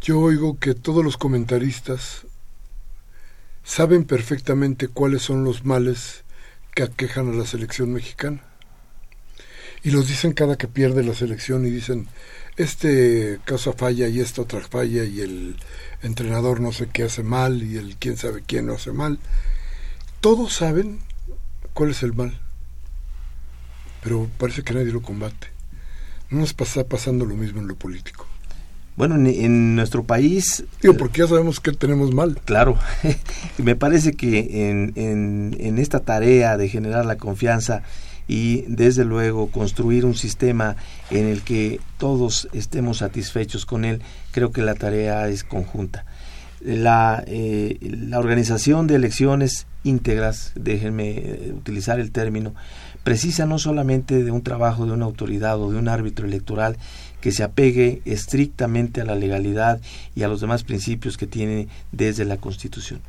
[0.00, 2.26] Yo oigo que todos los comentaristas
[3.64, 6.24] saben perfectamente cuáles son los males
[6.74, 8.42] que aquejan a la selección mexicana.
[9.82, 12.08] Y los dicen cada que pierde la selección y dicen,
[12.56, 15.56] este caso falla y esta otra falla y el
[16.02, 19.18] entrenador no sé qué hace mal y el quién sabe quién no hace mal.
[20.20, 21.00] Todos saben
[21.74, 22.40] cuál es el mal,
[24.02, 25.48] pero parece que nadie lo combate.
[26.30, 28.26] No nos está pasando lo mismo en lo político.
[28.96, 30.64] Bueno, en, nuestro país...
[30.80, 32.40] Digo, porque ya sabemos que tenemos mal.
[32.44, 32.78] Claro,
[33.58, 37.82] me parece que en, en, esta tarea de generar la confianza
[38.26, 40.76] y desde luego construir un sistema
[41.10, 46.06] en el que todos estemos satisfechos con él, creo que la tarea es conjunta.
[46.62, 52.54] La, eh, la organización de elecciones íntegras, déjenme eh, utilizar el término,
[53.04, 56.76] precisa no solamente de un trabajo de una autoridad o de un árbitro electoral
[57.26, 59.80] que se apegue estrictamente a la legalidad
[60.14, 63.00] y a los demás principios que tiene desde la Constitución,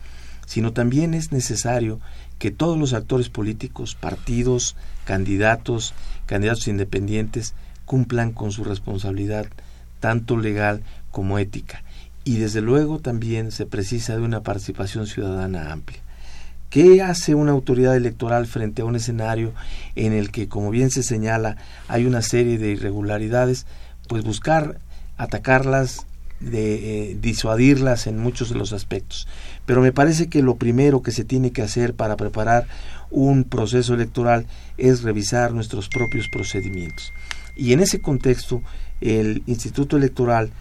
[0.48, 2.00] sino también es necesario
[2.40, 4.76] que todos los actores políticos, partidos,
[5.06, 5.94] candidatos,
[6.26, 7.54] candidatos independientes,
[7.86, 9.46] cumplan con su responsabilidad,
[10.00, 11.84] tanto legal como ética.
[12.24, 16.02] Y desde luego también se precisa de una participación ciudadana amplia.
[16.72, 19.54] ¿Qué hace una autoridad electoral frente a un escenario
[19.96, 21.56] en el que, como bien se señala,
[21.88, 23.68] hay una serie de irregularidades?
[24.08, 24.80] Pues buscar
[25.18, 26.06] atacarlas,
[26.40, 29.28] de eh, disuadirlas en muchos de los aspectos.
[29.66, 32.68] Pero me parece que lo primero que se tiene que hacer para preparar
[33.10, 34.46] un proceso electoral
[34.78, 37.12] es revisar nuestros propios procedimientos.
[37.56, 38.62] Y en ese contexto,
[39.02, 40.52] el Instituto Electoral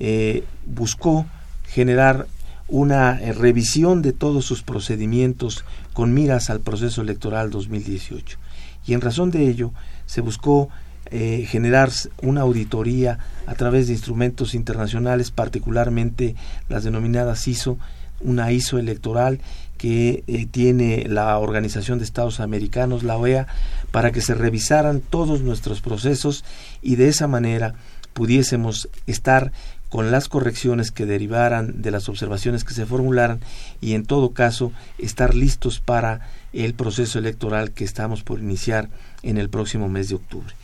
[0.00, 1.26] eh, buscó
[1.68, 2.26] generar
[2.68, 8.38] una eh, revisión de todos sus procedimientos con miras al proceso electoral 2018.
[8.86, 9.72] Y en razón de ello
[10.06, 10.68] se buscó
[11.10, 11.90] eh, generar
[12.22, 16.34] una auditoría a través de instrumentos internacionales, particularmente
[16.68, 17.78] las denominadas ISO,
[18.20, 19.40] una ISO electoral
[19.78, 23.46] que eh, tiene la Organización de Estados Americanos, la OEA,
[23.90, 26.44] para que se revisaran todos nuestros procesos
[26.82, 27.74] y de esa manera
[28.14, 29.52] pudiésemos estar
[29.88, 33.40] con las correcciones que derivaran de las observaciones que se formularan
[33.80, 36.20] y en todo caso estar listos para
[36.52, 38.88] el proceso electoral que estamos por iniciar
[39.22, 40.54] en el próximo mes de octubre.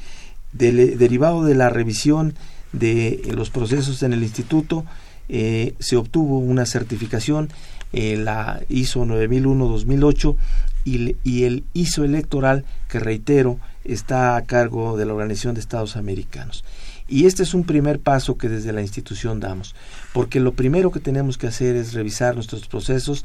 [0.53, 2.35] Derivado de la revisión
[2.73, 4.85] de los procesos en el instituto,
[5.29, 7.49] eh, se obtuvo una certificación,
[7.93, 10.37] eh, la ISO 9001-2008
[10.85, 15.97] y, y el ISO electoral, que reitero, está a cargo de la Organización de Estados
[15.97, 16.65] Americanos.
[17.09, 19.75] Y este es un primer paso que desde la institución damos,
[20.13, 23.25] porque lo primero que tenemos que hacer es revisar nuestros procesos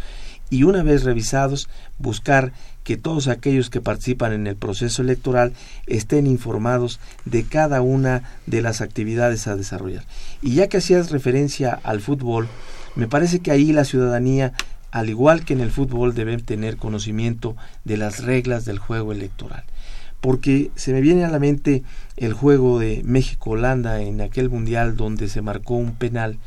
[0.50, 5.54] y una vez revisados buscar que todos aquellos que participan en el proceso electoral
[5.88, 10.06] estén informados de cada una de las actividades a desarrollar.
[10.42, 12.48] Y ya que hacías referencia al fútbol,
[12.96, 14.54] me parece que ahí la ciudadanía,
[14.92, 19.64] al igual que en el fútbol, debe tener conocimiento de las reglas del juego electoral
[20.22, 21.84] porque se me viene a la mente
[22.16, 26.38] el juego de México-Holanda en aquel mundial donde se marcó un penal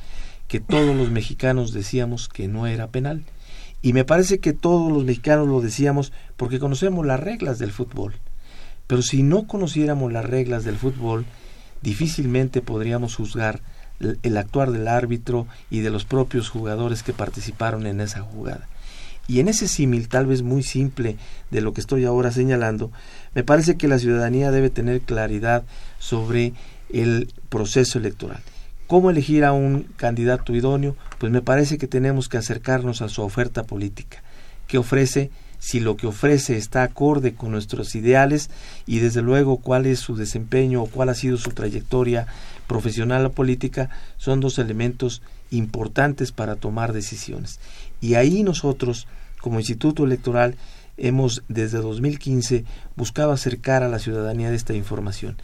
[0.48, 3.22] que todos los mexicanos decíamos que no era penal.
[3.82, 8.14] Y me parece que todos los mexicanos lo decíamos porque conocemos las reglas del fútbol.
[8.86, 11.24] Pero si no conociéramos las reglas del fútbol,
[11.82, 13.60] difícilmente podríamos juzgar
[14.00, 18.66] el actuar del árbitro y de los propios jugadores que participaron en esa jugada.
[19.28, 21.16] Y en ese símil, tal vez muy simple
[21.50, 22.90] de lo que estoy ahora señalando,
[23.34, 25.62] me parece que la ciudadanía debe tener claridad
[25.98, 26.52] sobre
[26.88, 28.40] el proceso electoral.
[28.90, 30.96] ¿Cómo elegir a un candidato idóneo?
[31.20, 34.20] Pues me parece que tenemos que acercarnos a su oferta política.
[34.66, 35.30] ¿Qué ofrece?
[35.60, 38.50] Si lo que ofrece está acorde con nuestros ideales
[38.86, 42.26] y desde luego cuál es su desempeño o cuál ha sido su trayectoria
[42.66, 45.22] profesional o política, son dos elementos
[45.52, 47.60] importantes para tomar decisiones.
[48.00, 49.06] Y ahí nosotros
[49.40, 50.56] como Instituto Electoral
[51.00, 52.64] hemos desde 2015
[52.96, 55.36] buscado acercar a la ciudadanía de esta información.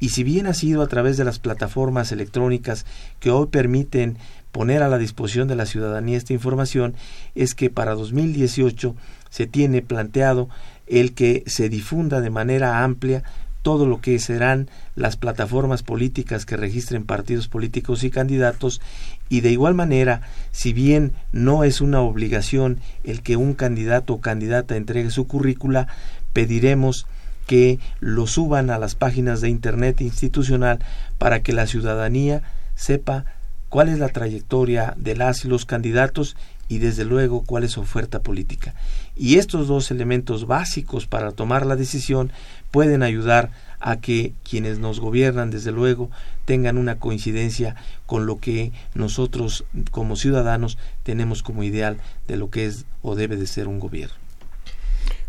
[0.00, 2.86] Y si bien ha sido a través de las plataformas electrónicas
[3.20, 4.18] que hoy permiten
[4.50, 6.94] poner a la disposición de la ciudadanía esta información,
[7.34, 8.96] es que para 2018
[9.30, 10.48] se tiene planteado
[10.86, 13.22] el que se difunda de manera amplia
[13.62, 18.80] todo lo que serán las plataformas políticas que registren partidos políticos y candidatos
[19.28, 24.20] y de igual manera, si bien no es una obligación el que un candidato o
[24.20, 25.86] candidata entregue su currícula,
[26.32, 27.06] pediremos
[27.46, 30.80] que lo suban a las páginas de Internet institucional
[31.18, 32.42] para que la ciudadanía
[32.74, 33.24] sepa
[33.68, 36.36] cuál es la trayectoria de las y los candidatos
[36.68, 38.74] y desde luego cuál es su oferta política.
[39.16, 42.32] Y estos dos elementos básicos para tomar la decisión
[42.72, 46.10] pueden ayudar a que quienes nos gobiernan, desde luego,
[46.44, 52.66] tengan una coincidencia con lo que nosotros como ciudadanos tenemos como ideal de lo que
[52.66, 54.16] es o debe de ser un gobierno.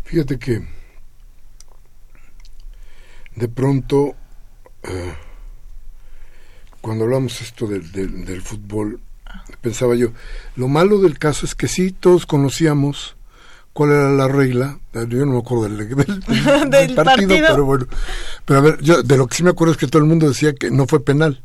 [0.04, 0.66] Fíjate que
[3.36, 4.14] de pronto,
[4.84, 5.14] eh,
[6.80, 9.00] cuando hablamos esto del, del, fútbol,
[9.60, 10.12] pensaba yo,
[10.54, 13.16] lo malo del caso es que sí, todos conocíamos
[13.74, 15.88] cuál era la regla, yo no me acuerdo del,
[16.70, 17.86] del, partido, pero bueno,
[18.46, 20.28] pero a ver, yo de lo que sí me acuerdo es que todo el mundo
[20.28, 21.42] decía que no fue penal.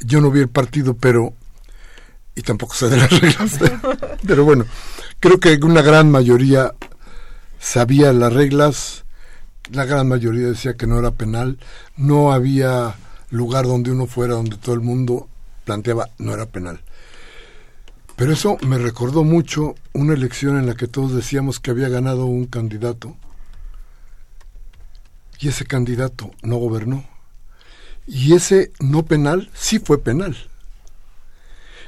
[0.00, 1.32] Yo no vi el partido, pero
[2.36, 3.58] y tampoco sé de las reglas,
[4.26, 4.66] pero bueno,
[5.18, 6.74] creo que una gran mayoría
[7.58, 9.04] sabía las reglas,
[9.72, 11.58] la gran mayoría decía que no era penal,
[11.96, 12.94] no había
[13.30, 15.26] lugar donde uno fuera donde todo el mundo
[15.64, 16.80] planteaba no era penal.
[18.18, 22.26] Pero eso me recordó mucho una elección en la que todos decíamos que había ganado
[22.26, 23.16] un candidato
[25.40, 27.04] y ese candidato no gobernó.
[28.08, 30.36] Y ese no penal sí fue penal.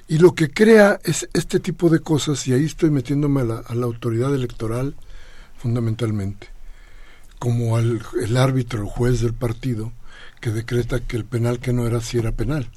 [0.07, 3.59] Y lo que crea es este tipo de cosas, y ahí estoy metiéndome a la,
[3.59, 4.95] a la autoridad electoral
[5.59, 6.49] fundamentalmente
[7.41, 9.93] como al, el árbitro, el juez del partido,
[10.41, 12.69] que decreta que el penal que no era sí era penal.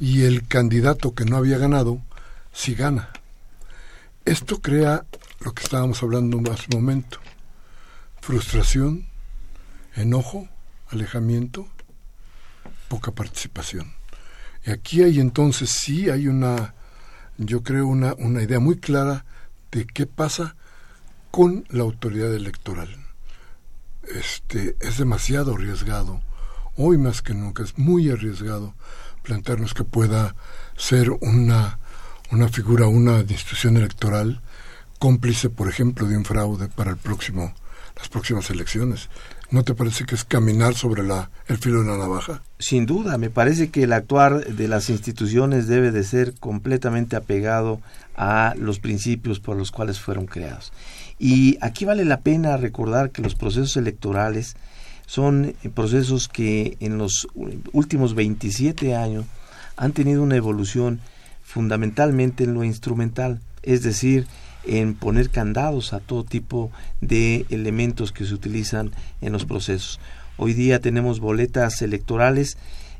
[0.00, 2.00] Y el candidato que no había ganado,
[2.52, 3.10] sí gana.
[4.24, 5.06] Esto crea
[5.40, 7.18] lo que estábamos hablando hace un momento.
[8.20, 9.06] Frustración,
[9.94, 10.48] enojo,
[10.88, 11.68] alejamiento,
[12.88, 13.94] poca participación.
[14.64, 16.74] Y aquí hay entonces sí hay una,
[17.38, 19.24] yo creo, una, una idea muy clara
[19.70, 20.56] de qué pasa
[21.30, 23.10] con la autoridad electoral
[24.14, 26.20] este, es demasiado arriesgado,
[26.76, 28.74] hoy más que nunca es muy arriesgado
[29.22, 30.34] plantearnos que pueda
[30.76, 31.78] ser una,
[32.32, 34.40] una figura, una institución electoral
[34.98, 37.54] cómplice, por ejemplo, de un fraude para el próximo,
[37.96, 39.08] las próximas elecciones.
[39.50, 42.42] ¿No te parece que es caminar sobre la, el filo de la navaja?
[42.58, 47.80] Sin duda, me parece que el actuar de las instituciones debe de ser completamente apegado
[48.14, 50.72] a los principios por los cuales fueron creados.
[51.18, 54.54] Y aquí vale la pena recordar que los procesos electorales
[55.06, 57.26] son eh, procesos que en los
[57.72, 59.24] últimos 27 años
[59.76, 61.00] han tenido una evolución
[61.50, 64.26] fundamentalmente en lo instrumental, es decir,
[64.64, 66.70] en poner candados a todo tipo
[67.00, 69.98] de elementos que se utilizan en los procesos.
[70.36, 72.56] Hoy día tenemos boletas electorales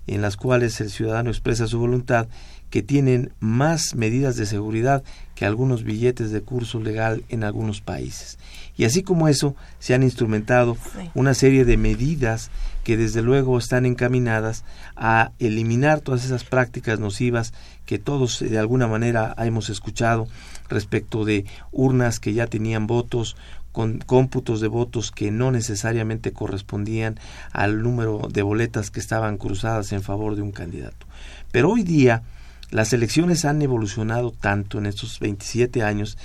[0.08, 2.26] en las cuales el ciudadano expresa su voluntad
[2.70, 5.02] que tienen más medidas de seguridad
[5.34, 8.38] que algunos billetes de curso legal en algunos países.
[8.76, 10.76] Y así como eso, se han instrumentado
[11.14, 12.50] una serie de medidas
[12.84, 14.64] que desde luego están encaminadas
[14.96, 17.52] a eliminar todas esas prácticas nocivas
[17.90, 20.28] que todos de alguna manera hemos escuchado
[20.68, 23.34] respecto de urnas que ya tenían votos
[23.72, 27.18] con cómputos de votos que no necesariamente correspondían
[27.50, 31.04] al número de boletas que estaban cruzadas en favor de un candidato.
[31.50, 32.22] Pero hoy día
[32.70, 36.16] las elecciones han evolucionado tanto en estos 27 años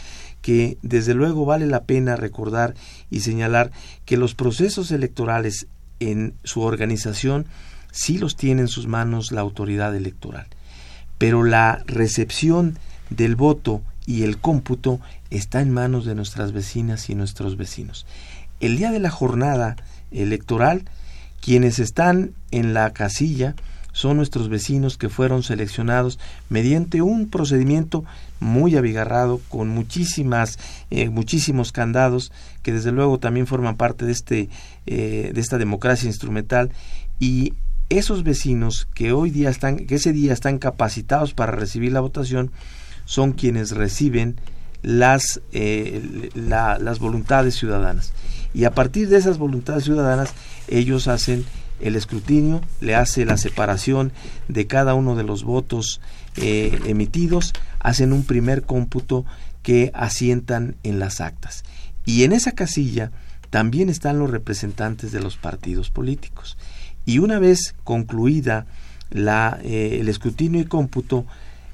[0.43, 2.75] que desde luego vale la pena recordar
[3.09, 3.71] y señalar
[4.05, 5.65] que los procesos electorales
[5.99, 7.47] en su organización
[7.89, 10.45] sí los tiene en sus manos la autoridad electoral.
[11.17, 12.77] Pero la recepción
[13.09, 14.99] del voto y el cómputo
[15.29, 18.05] está en manos de nuestras vecinas y nuestros vecinos.
[18.59, 19.75] El día de la jornada
[20.11, 20.85] electoral,
[21.41, 23.55] quienes están en la casilla
[23.95, 28.03] son nuestros vecinos que fueron seleccionados mediante un procedimiento
[28.41, 30.59] muy abigarrado con muchísimas
[30.89, 34.49] eh, muchísimos candados que desde luego también forman parte de este
[34.85, 36.71] eh, de esta democracia instrumental
[37.21, 37.53] y
[37.89, 42.51] esos vecinos que hoy día están que ese día están capacitados para recibir la votación
[43.05, 44.35] son quienes reciben
[44.81, 48.13] las eh, las voluntades ciudadanas
[48.53, 50.33] y a partir de esas voluntades ciudadanas
[50.67, 51.45] ellos hacen
[51.79, 54.11] el escrutinio, le hace la separación
[54.47, 56.01] de cada uno de los votos
[56.37, 59.25] eh, emitidos, hacen un primer cómputo
[59.61, 61.63] que asientan en las actas.
[62.05, 63.11] Y en esa casilla
[63.49, 66.57] también están los representantes de los partidos políticos.
[67.05, 68.65] Y una vez concluida
[69.09, 71.25] la, eh, el escrutinio y cómputo,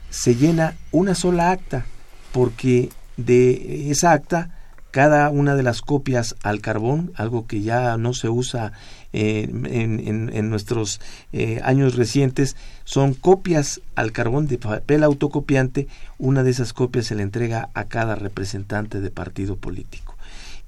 [0.10, 1.86] se llena una sola acta,
[2.32, 4.52] porque de esa acta
[4.92, 8.74] cada una de las copias al carbón, algo que ya no se usa
[9.14, 11.00] eh, en, nuestros
[11.32, 15.88] eh, años recientes, son copias al carbón de papel autocopiante.
[16.18, 20.18] Una de esas copias se le entrega a cada representante de partido político.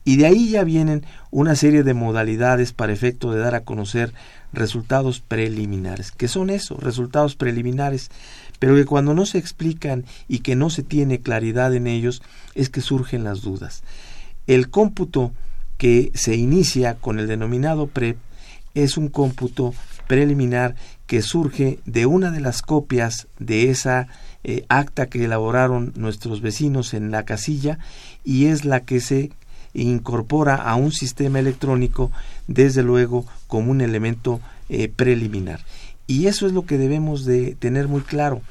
[0.05, 4.13] Y de ahí ya vienen una serie de modalidades para efecto de dar a conocer
[4.51, 6.11] resultados preliminares.
[6.11, 6.75] ¿Qué son eso?
[6.77, 8.09] Resultados preliminares
[8.63, 12.21] pero que cuando no se explican y que no se tiene claridad en ellos
[12.55, 13.83] es que surgen las dudas.
[14.47, 15.33] El cómputo
[15.77, 18.15] que se inicia con el denominado PREP
[18.73, 19.73] es un cómputo
[20.07, 20.75] preliminar
[21.07, 24.07] que surge de una de las copias de esa
[24.45, 27.79] eh, acta que elaboraron nuestros vecinos en la casilla
[28.23, 29.31] y es la que se
[29.73, 32.11] incorpora a un sistema electrónico
[32.47, 35.59] desde luego como un elemento eh, preliminar.
[36.07, 38.41] Y eso es lo que debemos de tener muy claro,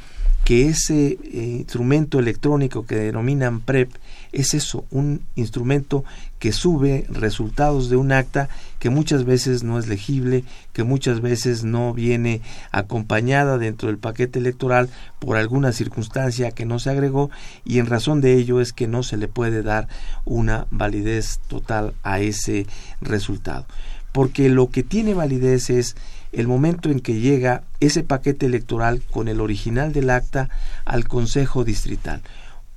[0.45, 3.91] que ese eh, instrumento electrónico que denominan PREP
[4.33, 6.05] es eso, un instrumento
[6.39, 8.49] que sube resultados de un acta
[8.83, 12.41] que muchas veces no es legible, que muchas veces no viene
[12.72, 17.30] acompañada dentro del paquete electoral por alguna circunstancia que no se agregó
[17.64, 19.87] y en razón de ello es que no se le puede dar
[20.24, 22.66] una validez total a ese
[23.01, 23.66] resultado.
[24.11, 25.95] Porque lo que tiene validez es
[26.33, 30.49] el momento en que llega ese paquete electoral con el original del acta
[30.85, 32.20] al Consejo Distrital.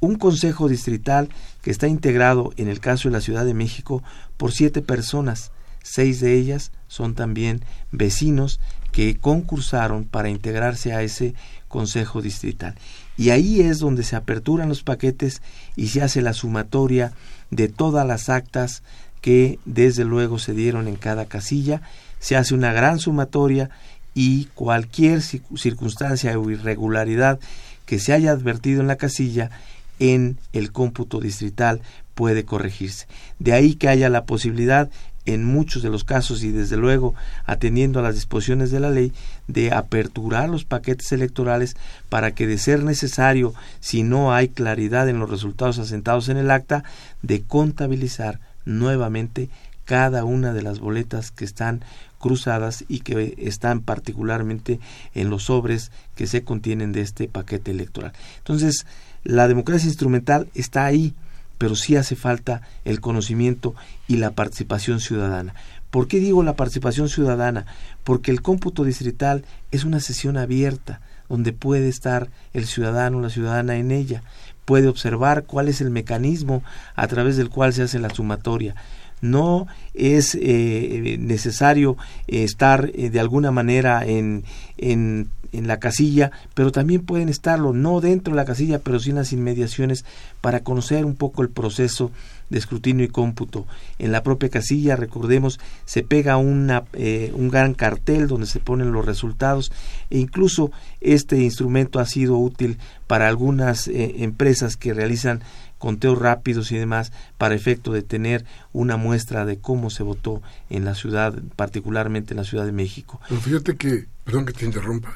[0.01, 1.29] Un Consejo Distrital
[1.63, 4.03] que está integrado, en el caso de la Ciudad de México,
[4.37, 5.49] por siete personas.
[5.87, 8.59] Seis de ellas son también vecinos
[8.91, 11.35] que concursaron para integrarse a ese
[11.67, 12.73] Consejo Distrital.
[13.17, 15.43] Y ahí es donde se aperturan los paquetes
[15.75, 17.13] y se hace la sumatoria
[17.51, 18.81] de todas las actas
[19.21, 21.81] que desde luego se dieron en cada casilla
[22.25, 23.69] se hace una gran sumatoria
[24.15, 27.39] y cualquier circunstancia o irregularidad
[27.85, 29.51] que se haya advertido en la casilla
[29.99, 31.81] en el cómputo distrital
[32.15, 33.05] puede corregirse.
[33.37, 34.89] De ahí que haya la posibilidad
[35.25, 37.15] en muchos de los casos y desde luego
[37.45, 39.11] atendiendo a las disposiciones de la ley
[39.47, 41.75] de aperturar los paquetes electorales
[42.09, 46.51] para que de ser necesario si no hay claridad en los resultados asentados en el
[46.51, 46.83] acta
[47.21, 49.49] de contabilizar nuevamente
[49.85, 51.81] cada una de las boletas que están
[52.17, 54.79] cruzadas y que están particularmente
[55.13, 58.13] en los sobres que se contienen de este paquete electoral.
[58.39, 58.85] Entonces,
[59.23, 61.13] la democracia instrumental está ahí,
[61.57, 63.75] pero sí hace falta el conocimiento
[64.07, 65.55] y la participación ciudadana.
[65.91, 67.65] ¿Por qué digo la participación ciudadana?
[68.03, 70.99] Porque el cómputo distrital es una sesión abierta
[71.29, 74.21] donde puede estar el ciudadano o la ciudadana en ella,
[74.65, 76.63] puede observar cuál es el mecanismo
[76.95, 78.75] a través del cual se hace la sumatoria,
[79.21, 81.97] no es eh, necesario
[82.27, 84.43] estar eh, de alguna manera en,
[84.77, 89.11] en, en, la casilla, pero también pueden estarlo, no dentro de la casilla, pero sí
[89.11, 90.05] en las inmediaciones,
[90.41, 92.11] para conocer un poco el proceso
[92.49, 93.65] de escrutinio y cómputo.
[93.97, 98.91] En la propia casilla, recordemos, se pega una, eh, un gran cartel donde se ponen
[98.91, 99.71] los resultados
[100.11, 105.41] e incluso este instrumento ha sido útil para algunas empresas que realizan
[105.85, 110.83] conteos rápidos y demás para efecto de tener una muestra de cómo se votó en
[110.83, 113.21] la ciudad, particularmente en la Ciudad de México.
[113.29, 115.15] Pero fíjate que, perdón que te interrumpa,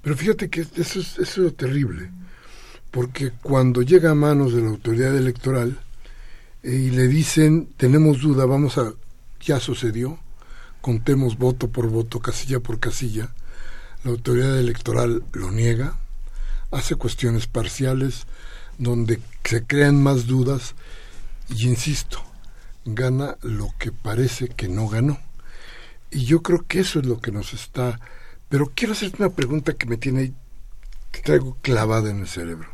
[0.00, 2.10] pero fíjate que eso es, eso es terrible,
[2.90, 5.78] porque cuando llega a manos de la autoridad electoral
[6.62, 8.94] eh, y le dicen, tenemos duda, vamos a,
[9.42, 10.18] ya sucedió,
[10.80, 13.34] contemos voto por voto, casilla por casilla,
[14.04, 15.98] la autoridad electoral lo niega,
[16.70, 18.24] hace cuestiones parciales,
[18.82, 20.74] donde se crean más dudas
[21.48, 22.22] y insisto,
[22.84, 25.18] gana lo que parece que no ganó.
[26.10, 28.00] Y yo creo que eso es lo que nos está...
[28.48, 30.32] Pero quiero hacerte una pregunta que me tiene
[31.10, 32.68] que traigo clavada en el cerebro.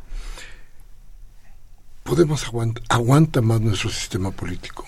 [2.03, 4.87] ¿Podemos aguantar, aguanta más nuestro sistema político?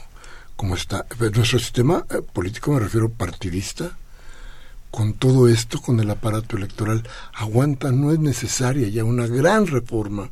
[0.60, 1.06] como está?
[1.18, 3.96] Nuestro sistema eh, político, me refiero partidista,
[4.90, 7.02] con todo esto, con el aparato electoral,
[7.32, 10.28] aguanta, no es necesaria ya una gran reforma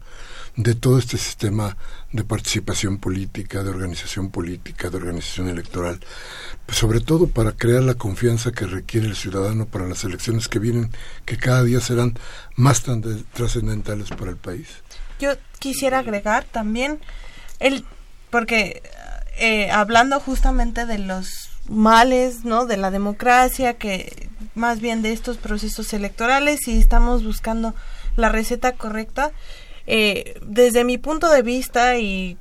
[0.58, 1.76] de todo este sistema
[2.10, 6.00] de participación política, de organización política, de organización electoral,
[6.66, 10.58] pues sobre todo para crear la confianza que requiere el ciudadano para las elecciones que
[10.58, 10.90] vienen,
[11.24, 12.18] que cada día serán
[12.56, 12.82] más
[13.34, 14.66] trascendentales para el país.
[15.20, 16.98] Yo quisiera agregar también
[17.60, 17.84] el
[18.30, 18.82] porque
[19.38, 22.66] eh, hablando justamente de los males, ¿no?
[22.66, 27.76] De la democracia, que más bien de estos procesos electorales y estamos buscando
[28.16, 29.30] la receta correcta.
[29.90, 32.36] Eh, desde mi punto de vista y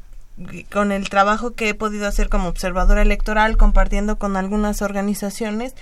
[0.70, 5.74] con el trabajo que he podido hacer como observadora electoral, compartiendo con algunas organizaciones,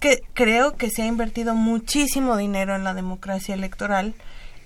[0.00, 4.14] que creo que se ha invertido muchísimo dinero en la democracia electoral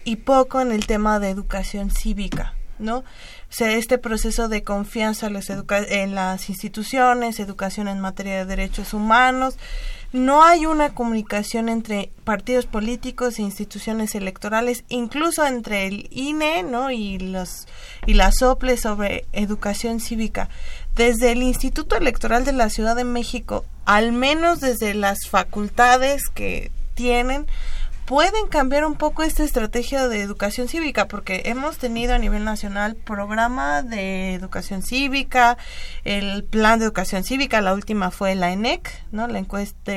[0.02, 2.54] y poco en el tema de educación cívica.
[2.80, 3.04] ¿no?
[3.50, 9.56] Este proceso de confianza en las instituciones, educación en materia de derechos humanos,
[10.12, 16.90] no hay una comunicación entre partidos políticos e instituciones electorales, incluso entre el INE, ¿no?
[16.90, 17.66] y los
[18.06, 20.48] y la SOPLE sobre educación cívica.
[20.94, 26.70] Desde el Instituto Electoral de la Ciudad de México, al menos desde las facultades que
[26.94, 27.46] tienen,
[28.08, 32.96] pueden cambiar un poco esta estrategia de educación cívica, porque hemos tenido a nivel nacional
[32.96, 35.58] programa de educación cívica,
[36.04, 39.28] el plan de educación cívica, la última fue la ENEC, ¿no?
[39.28, 39.92] La encuesta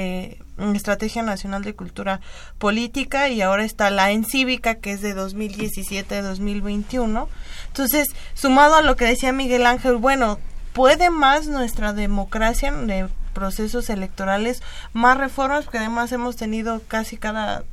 [0.76, 2.20] Estrategia Nacional de Cultura
[2.58, 7.28] Política y ahora está la ENCívica que es de 2017-2021.
[7.68, 10.38] Entonces, sumado a lo que decía Miguel Ángel, bueno,
[10.74, 17.64] puede más nuestra democracia de procesos electorales, más reformas, porque además hemos tenido casi cada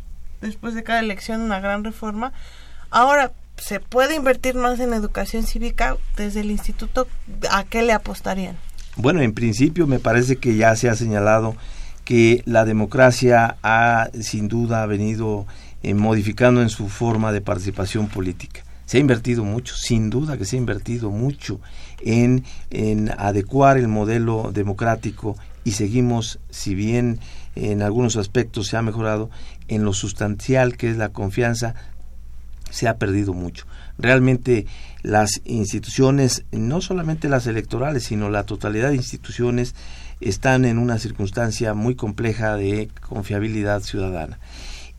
[0.40, 2.32] después de cada elección una gran reforma.
[2.90, 7.06] Ahora, ¿se puede invertir más en educación cívica desde el instituto?
[7.50, 8.56] ¿A qué le apostarían?
[8.96, 11.56] Bueno, en principio me parece que ya se ha señalado
[12.04, 15.46] que la democracia ha sin duda venido
[15.82, 18.64] eh, modificando en su forma de participación política.
[18.86, 21.60] Se ha invertido mucho, sin duda que se ha invertido mucho
[22.00, 27.20] en, en adecuar el modelo democrático y seguimos, si bien
[27.54, 29.28] en algunos aspectos se ha mejorado,
[29.68, 31.74] en lo sustancial que es la confianza
[32.70, 33.66] se ha perdido mucho.
[33.98, 34.66] Realmente
[35.02, 39.74] las instituciones, no solamente las electorales, sino la totalidad de instituciones,
[40.20, 44.38] están en una circunstancia muy compleja de confiabilidad ciudadana.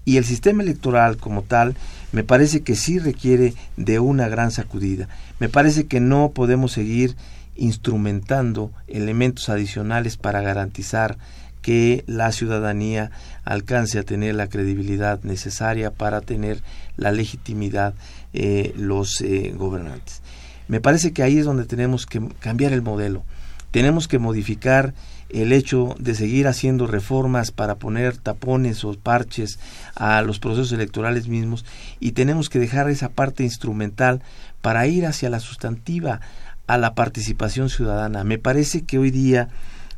[0.05, 1.75] Y el sistema electoral como tal
[2.11, 5.07] me parece que sí requiere de una gran sacudida.
[5.39, 7.15] Me parece que no podemos seguir
[7.55, 11.17] instrumentando elementos adicionales para garantizar
[11.61, 13.11] que la ciudadanía
[13.43, 16.61] alcance a tener la credibilidad necesaria para tener
[16.97, 17.93] la legitimidad
[18.33, 20.21] eh, los eh, gobernantes.
[20.67, 23.23] Me parece que ahí es donde tenemos que cambiar el modelo.
[23.71, 24.93] Tenemos que modificar
[25.29, 29.59] el hecho de seguir haciendo reformas para poner tapones o parches
[29.95, 31.65] a los procesos electorales mismos
[31.99, 34.21] y tenemos que dejar esa parte instrumental
[34.61, 36.19] para ir hacia la sustantiva,
[36.67, 38.23] a la participación ciudadana.
[38.23, 39.49] Me parece que hoy día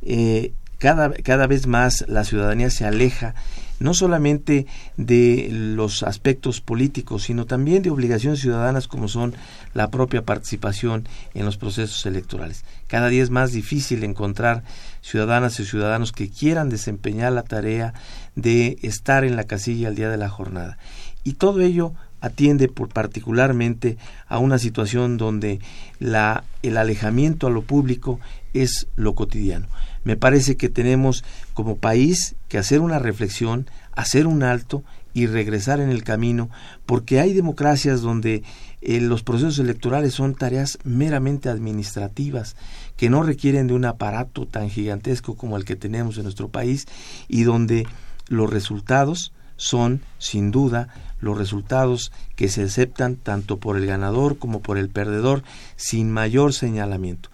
[0.03, 3.35] eh, cada, cada vez más la ciudadanía se aleja
[3.79, 4.65] no solamente
[4.97, 9.35] de los aspectos políticos, sino también de obligaciones ciudadanas como son
[9.73, 12.63] la propia participación en los procesos electorales.
[12.87, 14.63] Cada día es más difícil encontrar
[15.01, 17.93] ciudadanas y ciudadanos que quieran desempeñar la tarea
[18.35, 20.77] de estar en la casilla al día de la jornada.
[21.23, 23.97] Y todo ello atiende por particularmente
[24.27, 25.59] a una situación donde
[25.99, 28.19] la, el alejamiento a lo público
[28.53, 29.67] es lo cotidiano.
[30.03, 35.79] Me parece que tenemos como país que hacer una reflexión, hacer un alto y regresar
[35.79, 36.49] en el camino,
[36.85, 38.43] porque hay democracias donde
[38.81, 42.55] eh, los procesos electorales son tareas meramente administrativas,
[42.95, 46.87] que no requieren de un aparato tan gigantesco como el que tenemos en nuestro país
[47.27, 47.85] y donde
[48.27, 50.87] los resultados son, sin duda,
[51.21, 55.43] los resultados que se aceptan tanto por el ganador como por el perdedor
[55.75, 57.29] sin mayor señalamiento.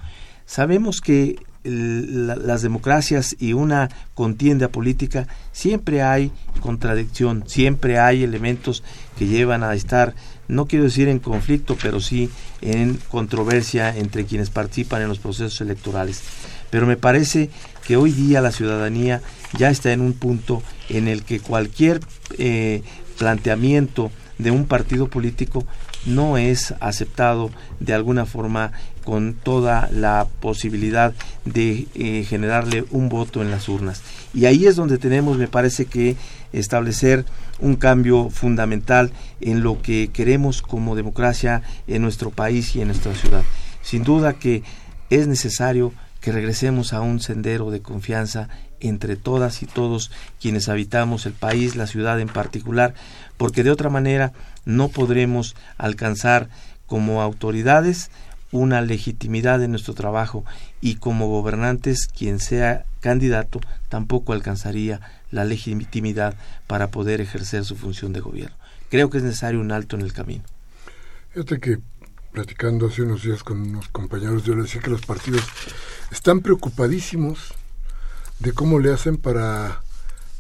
[0.46, 6.32] Sabemos que las democracias y una contienda política, siempre hay
[6.62, 8.84] contradicción, siempre hay elementos
[9.18, 10.16] que llevan a estar,
[10.48, 12.30] no quiero decir en conflicto, pero sí
[12.62, 16.22] en controversia entre quienes participan en los procesos electorales.
[16.70, 17.50] Pero me parece
[17.86, 19.22] que hoy día la ciudadanía
[19.58, 22.00] ya está en un punto en el que cualquier
[22.38, 22.82] eh,
[23.18, 25.66] planteamiento de un partido político
[26.06, 27.50] no es aceptado
[27.80, 28.72] de alguna forma
[29.04, 31.14] con toda la posibilidad
[31.46, 34.02] de eh, generarle un voto en las urnas.
[34.34, 36.16] Y ahí es donde tenemos, me parece que,
[36.54, 37.26] establecer
[37.60, 39.12] un cambio fundamental
[39.42, 43.44] en lo que queremos como democracia en nuestro país y en nuestra ciudad.
[43.82, 44.64] Sin duda que
[45.10, 48.50] es necesario que regresemos a un sendero de confianza
[48.80, 52.94] entre todas y todos quienes habitamos el país, la ciudad en particular,
[53.38, 54.34] porque de otra manera
[54.66, 56.50] no podremos alcanzar
[56.86, 58.10] como autoridades
[58.52, 60.46] una legitimidad en nuestro trabajo
[60.80, 63.60] y como gobernantes quien sea candidato
[63.90, 65.02] tampoco alcanzaría
[65.32, 68.56] la legitimidad para poder ejercer su función de gobierno.
[68.90, 70.44] Creo que es necesario un alto en el camino.
[71.34, 71.80] Fíjate que
[72.32, 75.44] platicando hace unos días con unos compañeros yo les decía que los partidos
[76.12, 77.54] están preocupadísimos
[78.40, 79.82] de cómo le hacen para,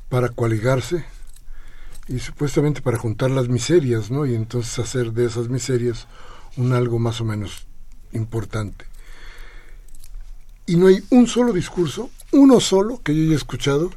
[0.09, 1.05] para coaligarse
[2.07, 4.25] y supuestamente para juntar las miserias, ¿no?
[4.25, 6.07] Y entonces hacer de esas miserias
[6.55, 7.67] un algo más o menos
[8.13, 8.85] importante.
[10.65, 13.91] Y no hay un solo discurso, uno solo que yo haya escuchado,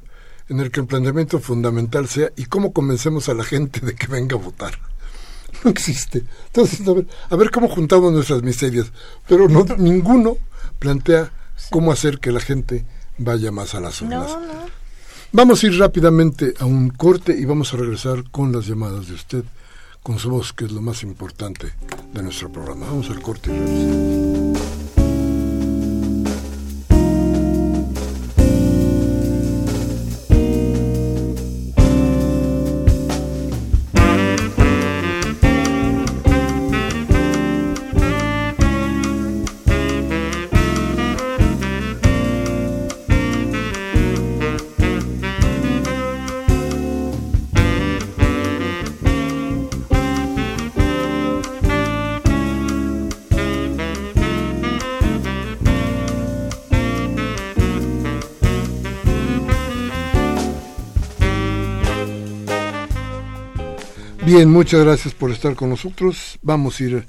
[0.48, 4.08] en el que el planteamiento fundamental sea ¿y cómo convencemos a la gente de que
[4.08, 4.78] venga a votar?
[5.64, 6.24] no existe.
[6.46, 8.92] Entonces, a ver, a ver cómo juntamos nuestras miserias,
[9.28, 10.36] pero no ninguno
[10.78, 11.32] plantea
[11.70, 12.84] cómo hacer que la gente
[13.20, 14.30] vaya más a las urnas.
[14.30, 14.80] No, no.
[15.32, 19.14] Vamos a ir rápidamente a un corte y vamos a regresar con las llamadas de
[19.14, 19.44] usted,
[20.02, 21.72] con su voz, que es lo más importante
[22.12, 22.86] de nuestro programa.
[22.86, 24.79] Vamos al corte y regresamos.
[64.32, 66.38] Bien, muchas gracias por estar con nosotros.
[66.40, 67.08] Vamos a ir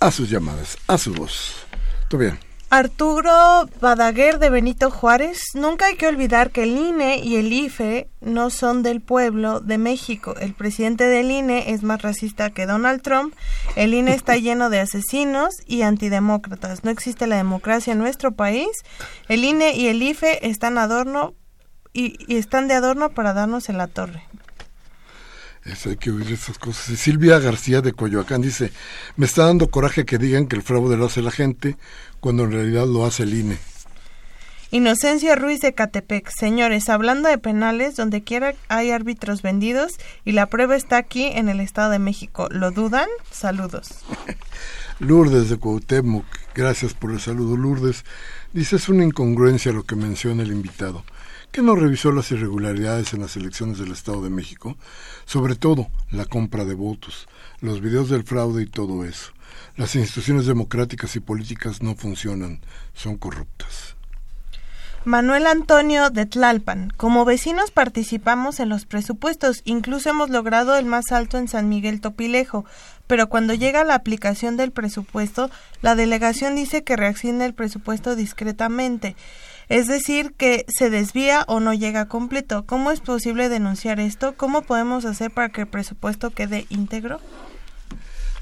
[0.00, 1.64] a sus llamadas, a su voz.
[2.08, 2.40] Todo bien.
[2.70, 8.08] Arturo Badaguer de Benito Juárez, nunca hay que olvidar que el INE y el IFE
[8.20, 10.34] no son del pueblo de México.
[10.40, 13.32] El presidente del INE es más racista que Donald Trump.
[13.76, 16.82] El INE está lleno de asesinos y antidemócratas.
[16.82, 18.70] No existe la democracia en nuestro país.
[19.28, 21.32] El INE y el IFE están adorno
[21.92, 24.24] y, y están de adorno para darnos en la torre.
[25.86, 26.88] Hay que oír esas cosas.
[26.90, 28.72] Y Silvia García de Coyoacán dice,
[29.16, 31.76] me está dando coraje que digan que el fraude lo hace la gente
[32.20, 33.58] cuando en realidad lo hace el INE.
[34.72, 36.30] Inocencia Ruiz de Catepec.
[36.30, 39.92] Señores, hablando de penales, donde quiera hay árbitros vendidos
[40.24, 42.48] y la prueba está aquí en el Estado de México.
[42.50, 43.08] ¿Lo dudan?
[43.30, 43.88] Saludos.
[45.00, 48.04] Lourdes de Cuauhtémoc, gracias por el saludo Lourdes.
[48.52, 51.04] Dice, es una incongruencia lo que menciona el invitado
[51.50, 54.76] que no revisó las irregularidades en las elecciones del Estado de México,
[55.24, 57.28] sobre todo la compra de votos,
[57.60, 59.32] los videos del fraude y todo eso.
[59.76, 62.60] Las instituciones democráticas y políticas no funcionan,
[62.94, 63.96] son corruptas.
[65.04, 66.92] Manuel Antonio de Tlalpan.
[66.96, 72.02] Como vecinos participamos en los presupuestos, incluso hemos logrado el más alto en San Miguel
[72.02, 72.66] Topilejo,
[73.06, 79.16] pero cuando llega la aplicación del presupuesto, la delegación dice que reacciona el presupuesto discretamente.
[79.70, 82.66] Es decir, que se desvía o no llega completo.
[82.66, 84.34] ¿Cómo es posible denunciar esto?
[84.36, 87.20] ¿Cómo podemos hacer para que el presupuesto quede íntegro?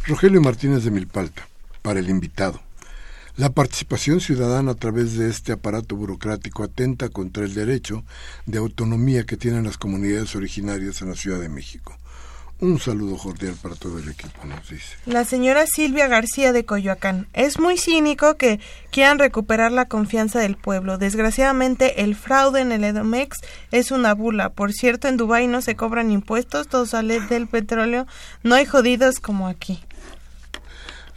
[0.07, 1.47] Rogelio Martínez de Milpalta,
[1.83, 2.63] para el invitado.
[3.37, 8.05] La participación ciudadana a través de este aparato burocrático atenta contra el derecho
[8.47, 11.99] de autonomía que tienen las comunidades originarias en la Ciudad de México.
[12.61, 14.97] Un saludo cordial para todo el equipo, nos dice.
[15.07, 17.29] La señora Silvia García de Coyoacán.
[17.33, 18.59] Es muy cínico que
[18.91, 20.99] quieran recuperar la confianza del pueblo.
[20.99, 23.39] Desgraciadamente, el fraude en el Edomex
[23.71, 24.51] es una bula.
[24.51, 28.09] Por cierto, en Dubái no se cobran impuestos, todo sale del petróleo.
[28.43, 29.81] No hay jodidos como aquí.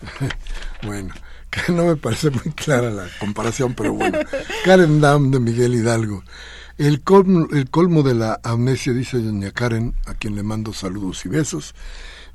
[0.84, 1.12] bueno,
[1.50, 4.20] que no me parece muy clara la comparación, pero bueno.
[4.64, 6.24] Karen Dam de Miguel Hidalgo.
[6.82, 11.24] El colmo, el colmo de la amnesia, dice doña Karen, a quien le mando saludos
[11.28, 11.76] y besos,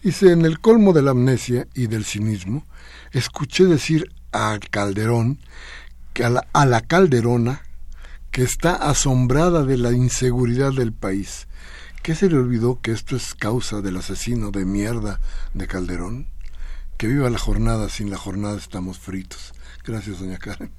[0.05, 2.65] dice, en el colmo de la amnesia y del cinismo,
[3.11, 5.41] escuché decir a Calderón,
[6.13, 7.63] que a la, a la Calderona,
[8.31, 11.49] que está asombrada de la inseguridad del país.
[12.05, 15.19] ¿Qué se le olvidó que esto es causa del asesino de mierda
[15.55, 16.29] de Calderón?
[16.99, 19.55] Que viva la jornada, sin la jornada estamos fritos.
[19.85, 20.71] Gracias, doña Karen.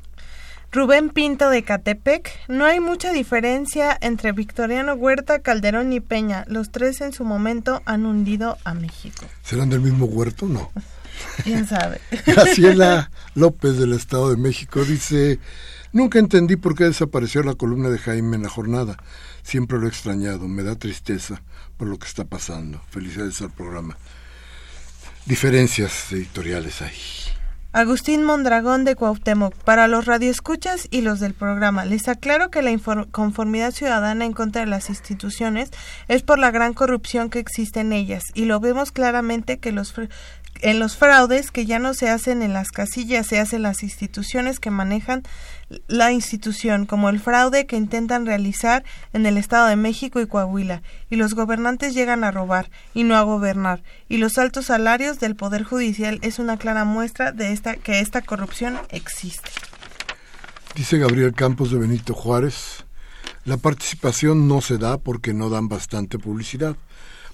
[0.72, 2.30] Rubén Pinto de Catepec.
[2.47, 6.43] No hay mucha diferencia entre Victoriano Huerta, Calderón y Peña.
[6.47, 9.26] Los tres en su momento han hundido a México.
[9.43, 10.45] ¿Serán del mismo huerto?
[10.47, 10.72] No.
[11.43, 12.01] ¿Quién sabe?
[12.26, 15.39] Graciela López del Estado de México dice,
[15.93, 18.97] nunca entendí por qué desapareció la columna de Jaime en la jornada.
[19.43, 20.47] Siempre lo he extrañado.
[20.47, 21.41] Me da tristeza
[21.78, 22.82] por lo que está pasando.
[22.89, 23.97] Felicidades al programa.
[25.26, 27.36] Diferencias editoriales ahí.
[27.78, 29.53] Agustín Mondragón de Cuauhtémoc.
[29.53, 32.75] Para los radioescuchas y los del programa, les aclaro que la
[33.11, 35.69] conformidad ciudadana en contra de las instituciones
[36.07, 39.93] es por la gran corrupción que existe en ellas y lo vemos claramente que los
[40.61, 44.59] en los fraudes que ya no se hacen en las casillas, se hacen las instituciones
[44.59, 45.23] que manejan
[45.87, 48.83] la institución, como el fraude que intentan realizar
[49.13, 53.15] en el Estado de México y Coahuila, y los gobernantes llegan a robar y no
[53.15, 57.75] a gobernar, y los altos salarios del Poder Judicial es una clara muestra de esta,
[57.75, 59.51] que esta corrupción existe.
[60.75, 62.85] Dice Gabriel Campos de Benito Juárez,
[63.45, 66.77] la participación no se da porque no dan bastante publicidad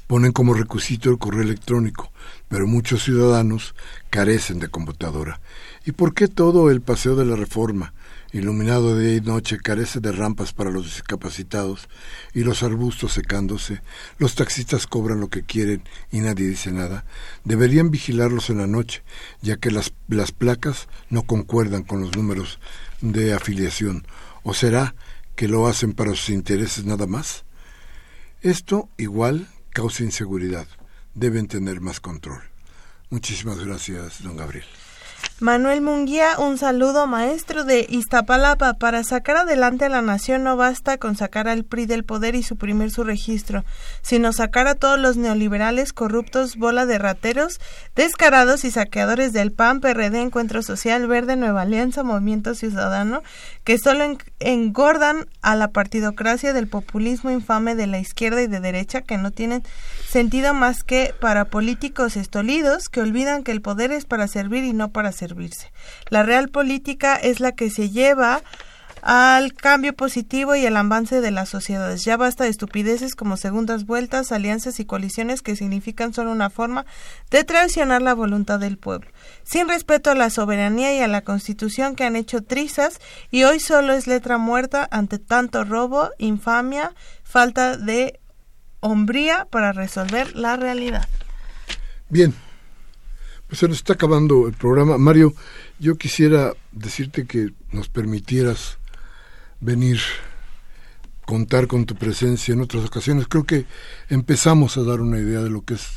[0.07, 2.11] ponen como requisito el correo electrónico,
[2.47, 3.75] pero muchos ciudadanos
[4.09, 5.39] carecen de computadora.
[5.85, 7.93] ¿Y por qué todo el paseo de la reforma?
[8.33, 11.87] iluminado de día y noche, carece de rampas para los discapacitados
[12.33, 13.81] y los arbustos secándose,
[14.17, 17.05] los taxistas cobran lo que quieren y nadie dice nada,
[17.43, 19.03] deberían vigilarlos en la noche,
[19.41, 22.59] ya que las, las placas no concuerdan con los números
[23.01, 24.05] de afiliación.
[24.41, 24.95] ¿O será
[25.35, 27.45] que lo hacen para sus intereses nada más?
[28.41, 30.67] Esto igual causa inseguridad.
[31.13, 32.41] Deben tener más control.
[33.09, 34.65] Muchísimas gracias, don Gabriel.
[35.39, 38.75] Manuel Munguía, un saludo maestro de Iztapalapa.
[38.75, 42.43] Para sacar adelante a la nación no basta con sacar al PRI del poder y
[42.43, 43.65] suprimir su registro,
[44.01, 47.59] sino sacar a todos los neoliberales corruptos, bola de rateros,
[47.95, 53.21] descarados y saqueadores del PAN, PRD, Encuentro Social Verde, Nueva Alianza, Movimiento Ciudadano,
[53.63, 59.01] que solo engordan a la partidocracia del populismo infame de la izquierda y de derecha
[59.01, 59.63] que no tienen
[60.07, 64.73] sentido más que para políticos estolidos que olvidan que el poder es para servir y
[64.73, 65.71] no para servirse.
[66.09, 68.41] La real política es la que se lleva
[69.05, 72.05] al cambio positivo y al avance de las sociedades.
[72.05, 76.85] Ya basta de estupideces como segundas vueltas, alianzas y coaliciones que significan solo una forma
[77.29, 79.11] de traicionar la voluntad del pueblo,
[79.43, 83.59] sin respeto a la soberanía y a la constitución que han hecho trizas y hoy
[83.59, 88.21] solo es letra muerta ante tanto robo, infamia, falta de
[88.79, 91.09] hombría para resolver la realidad.
[92.07, 92.33] Bien,
[93.47, 94.97] pues se nos está acabando el programa.
[94.97, 95.33] Mario,
[95.77, 98.77] yo quisiera decirte que nos permitieras
[99.63, 99.99] venir,
[101.25, 103.27] contar con tu presencia en otras ocasiones.
[103.27, 103.65] Creo que
[104.09, 105.87] empezamos a dar una idea de lo que es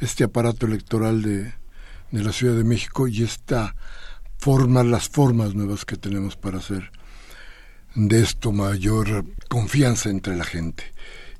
[0.00, 1.54] este aparato electoral de,
[2.10, 3.74] de la Ciudad de México y esta
[4.38, 6.90] forma, las formas nuevas que tenemos para hacer
[7.94, 10.84] de esto mayor confianza entre la gente.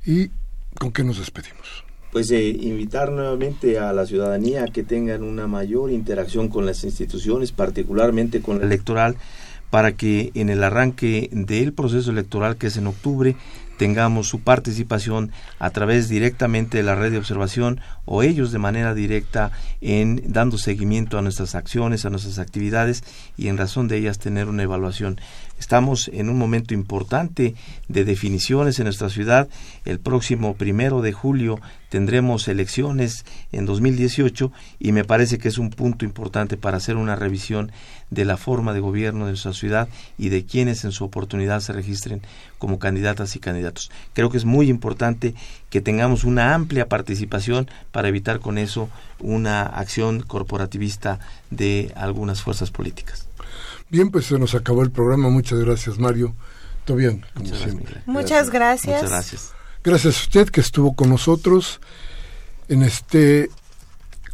[0.05, 0.31] Y
[0.79, 1.85] ¿Con qué nos despedimos?
[2.13, 6.85] Pues eh, invitar nuevamente a la ciudadanía a que tengan una mayor interacción con las
[6.85, 9.17] instituciones, particularmente con la electoral,
[9.71, 13.37] para que en el arranque del proceso electoral que es en octubre
[13.79, 18.93] tengamos su participación a través directamente de la red de observación o ellos de manera
[18.93, 23.05] directa en dando seguimiento a nuestras acciones, a nuestras actividades
[23.37, 25.19] y en razón de ellas tener una evaluación.
[25.59, 27.55] Estamos en un momento importante
[27.89, 29.49] de definiciones en nuestra ciudad.
[29.85, 35.71] El próximo primero de julio tendremos elecciones en 2018 y me parece que es un
[35.71, 37.73] punto importante para hacer una revisión
[38.11, 41.73] de la forma de gobierno de nuestra ciudad y de quienes en su oportunidad se
[41.73, 42.23] registren
[42.59, 43.91] como candidatas y candidatos.
[44.15, 45.35] Creo que es muy importante
[45.71, 48.89] que tengamos una amplia participación para evitar con eso
[49.21, 53.27] una acción corporativista de algunas fuerzas políticas.
[53.91, 55.31] Bien, pues se nos acabó el programa.
[55.31, 56.35] Muchas gracias, Mario.
[56.85, 58.03] Todo bien, como Muchas siempre.
[58.07, 58.95] Muchas gracias.
[58.95, 59.53] Muchas gracias.
[59.83, 61.81] Gracias a usted que estuvo con nosotros
[62.69, 63.51] en este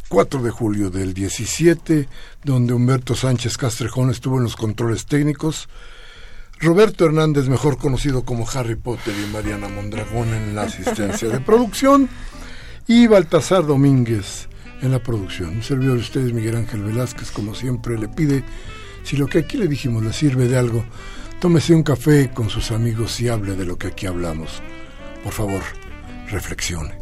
[0.09, 2.07] 4 de julio del 17,
[2.43, 5.67] donde Humberto Sánchez Castrejón estuvo en los controles técnicos.
[6.59, 12.09] Roberto Hernández, mejor conocido como Harry Potter, y Mariana Mondragón en la asistencia de producción.
[12.87, 14.47] Y Baltasar Domínguez
[14.81, 15.49] en la producción.
[15.49, 18.43] Un servidor de ustedes, Miguel Ángel Velázquez, como siempre, le pide
[19.03, 20.83] si lo que aquí le dijimos le sirve de algo,
[21.39, 24.61] tómese un café con sus amigos y hable de lo que aquí hablamos.
[25.23, 25.61] Por favor,
[26.29, 26.97] reflexione.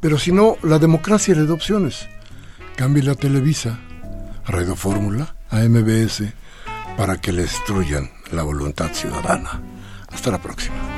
[0.00, 2.08] Pero si no, la democracia le da opciones.
[2.76, 3.78] Cambie la Televisa,
[4.46, 6.24] Radio Fórmula, a MBS,
[6.96, 9.60] para que le destruyan la voluntad ciudadana.
[10.10, 10.97] Hasta la próxima.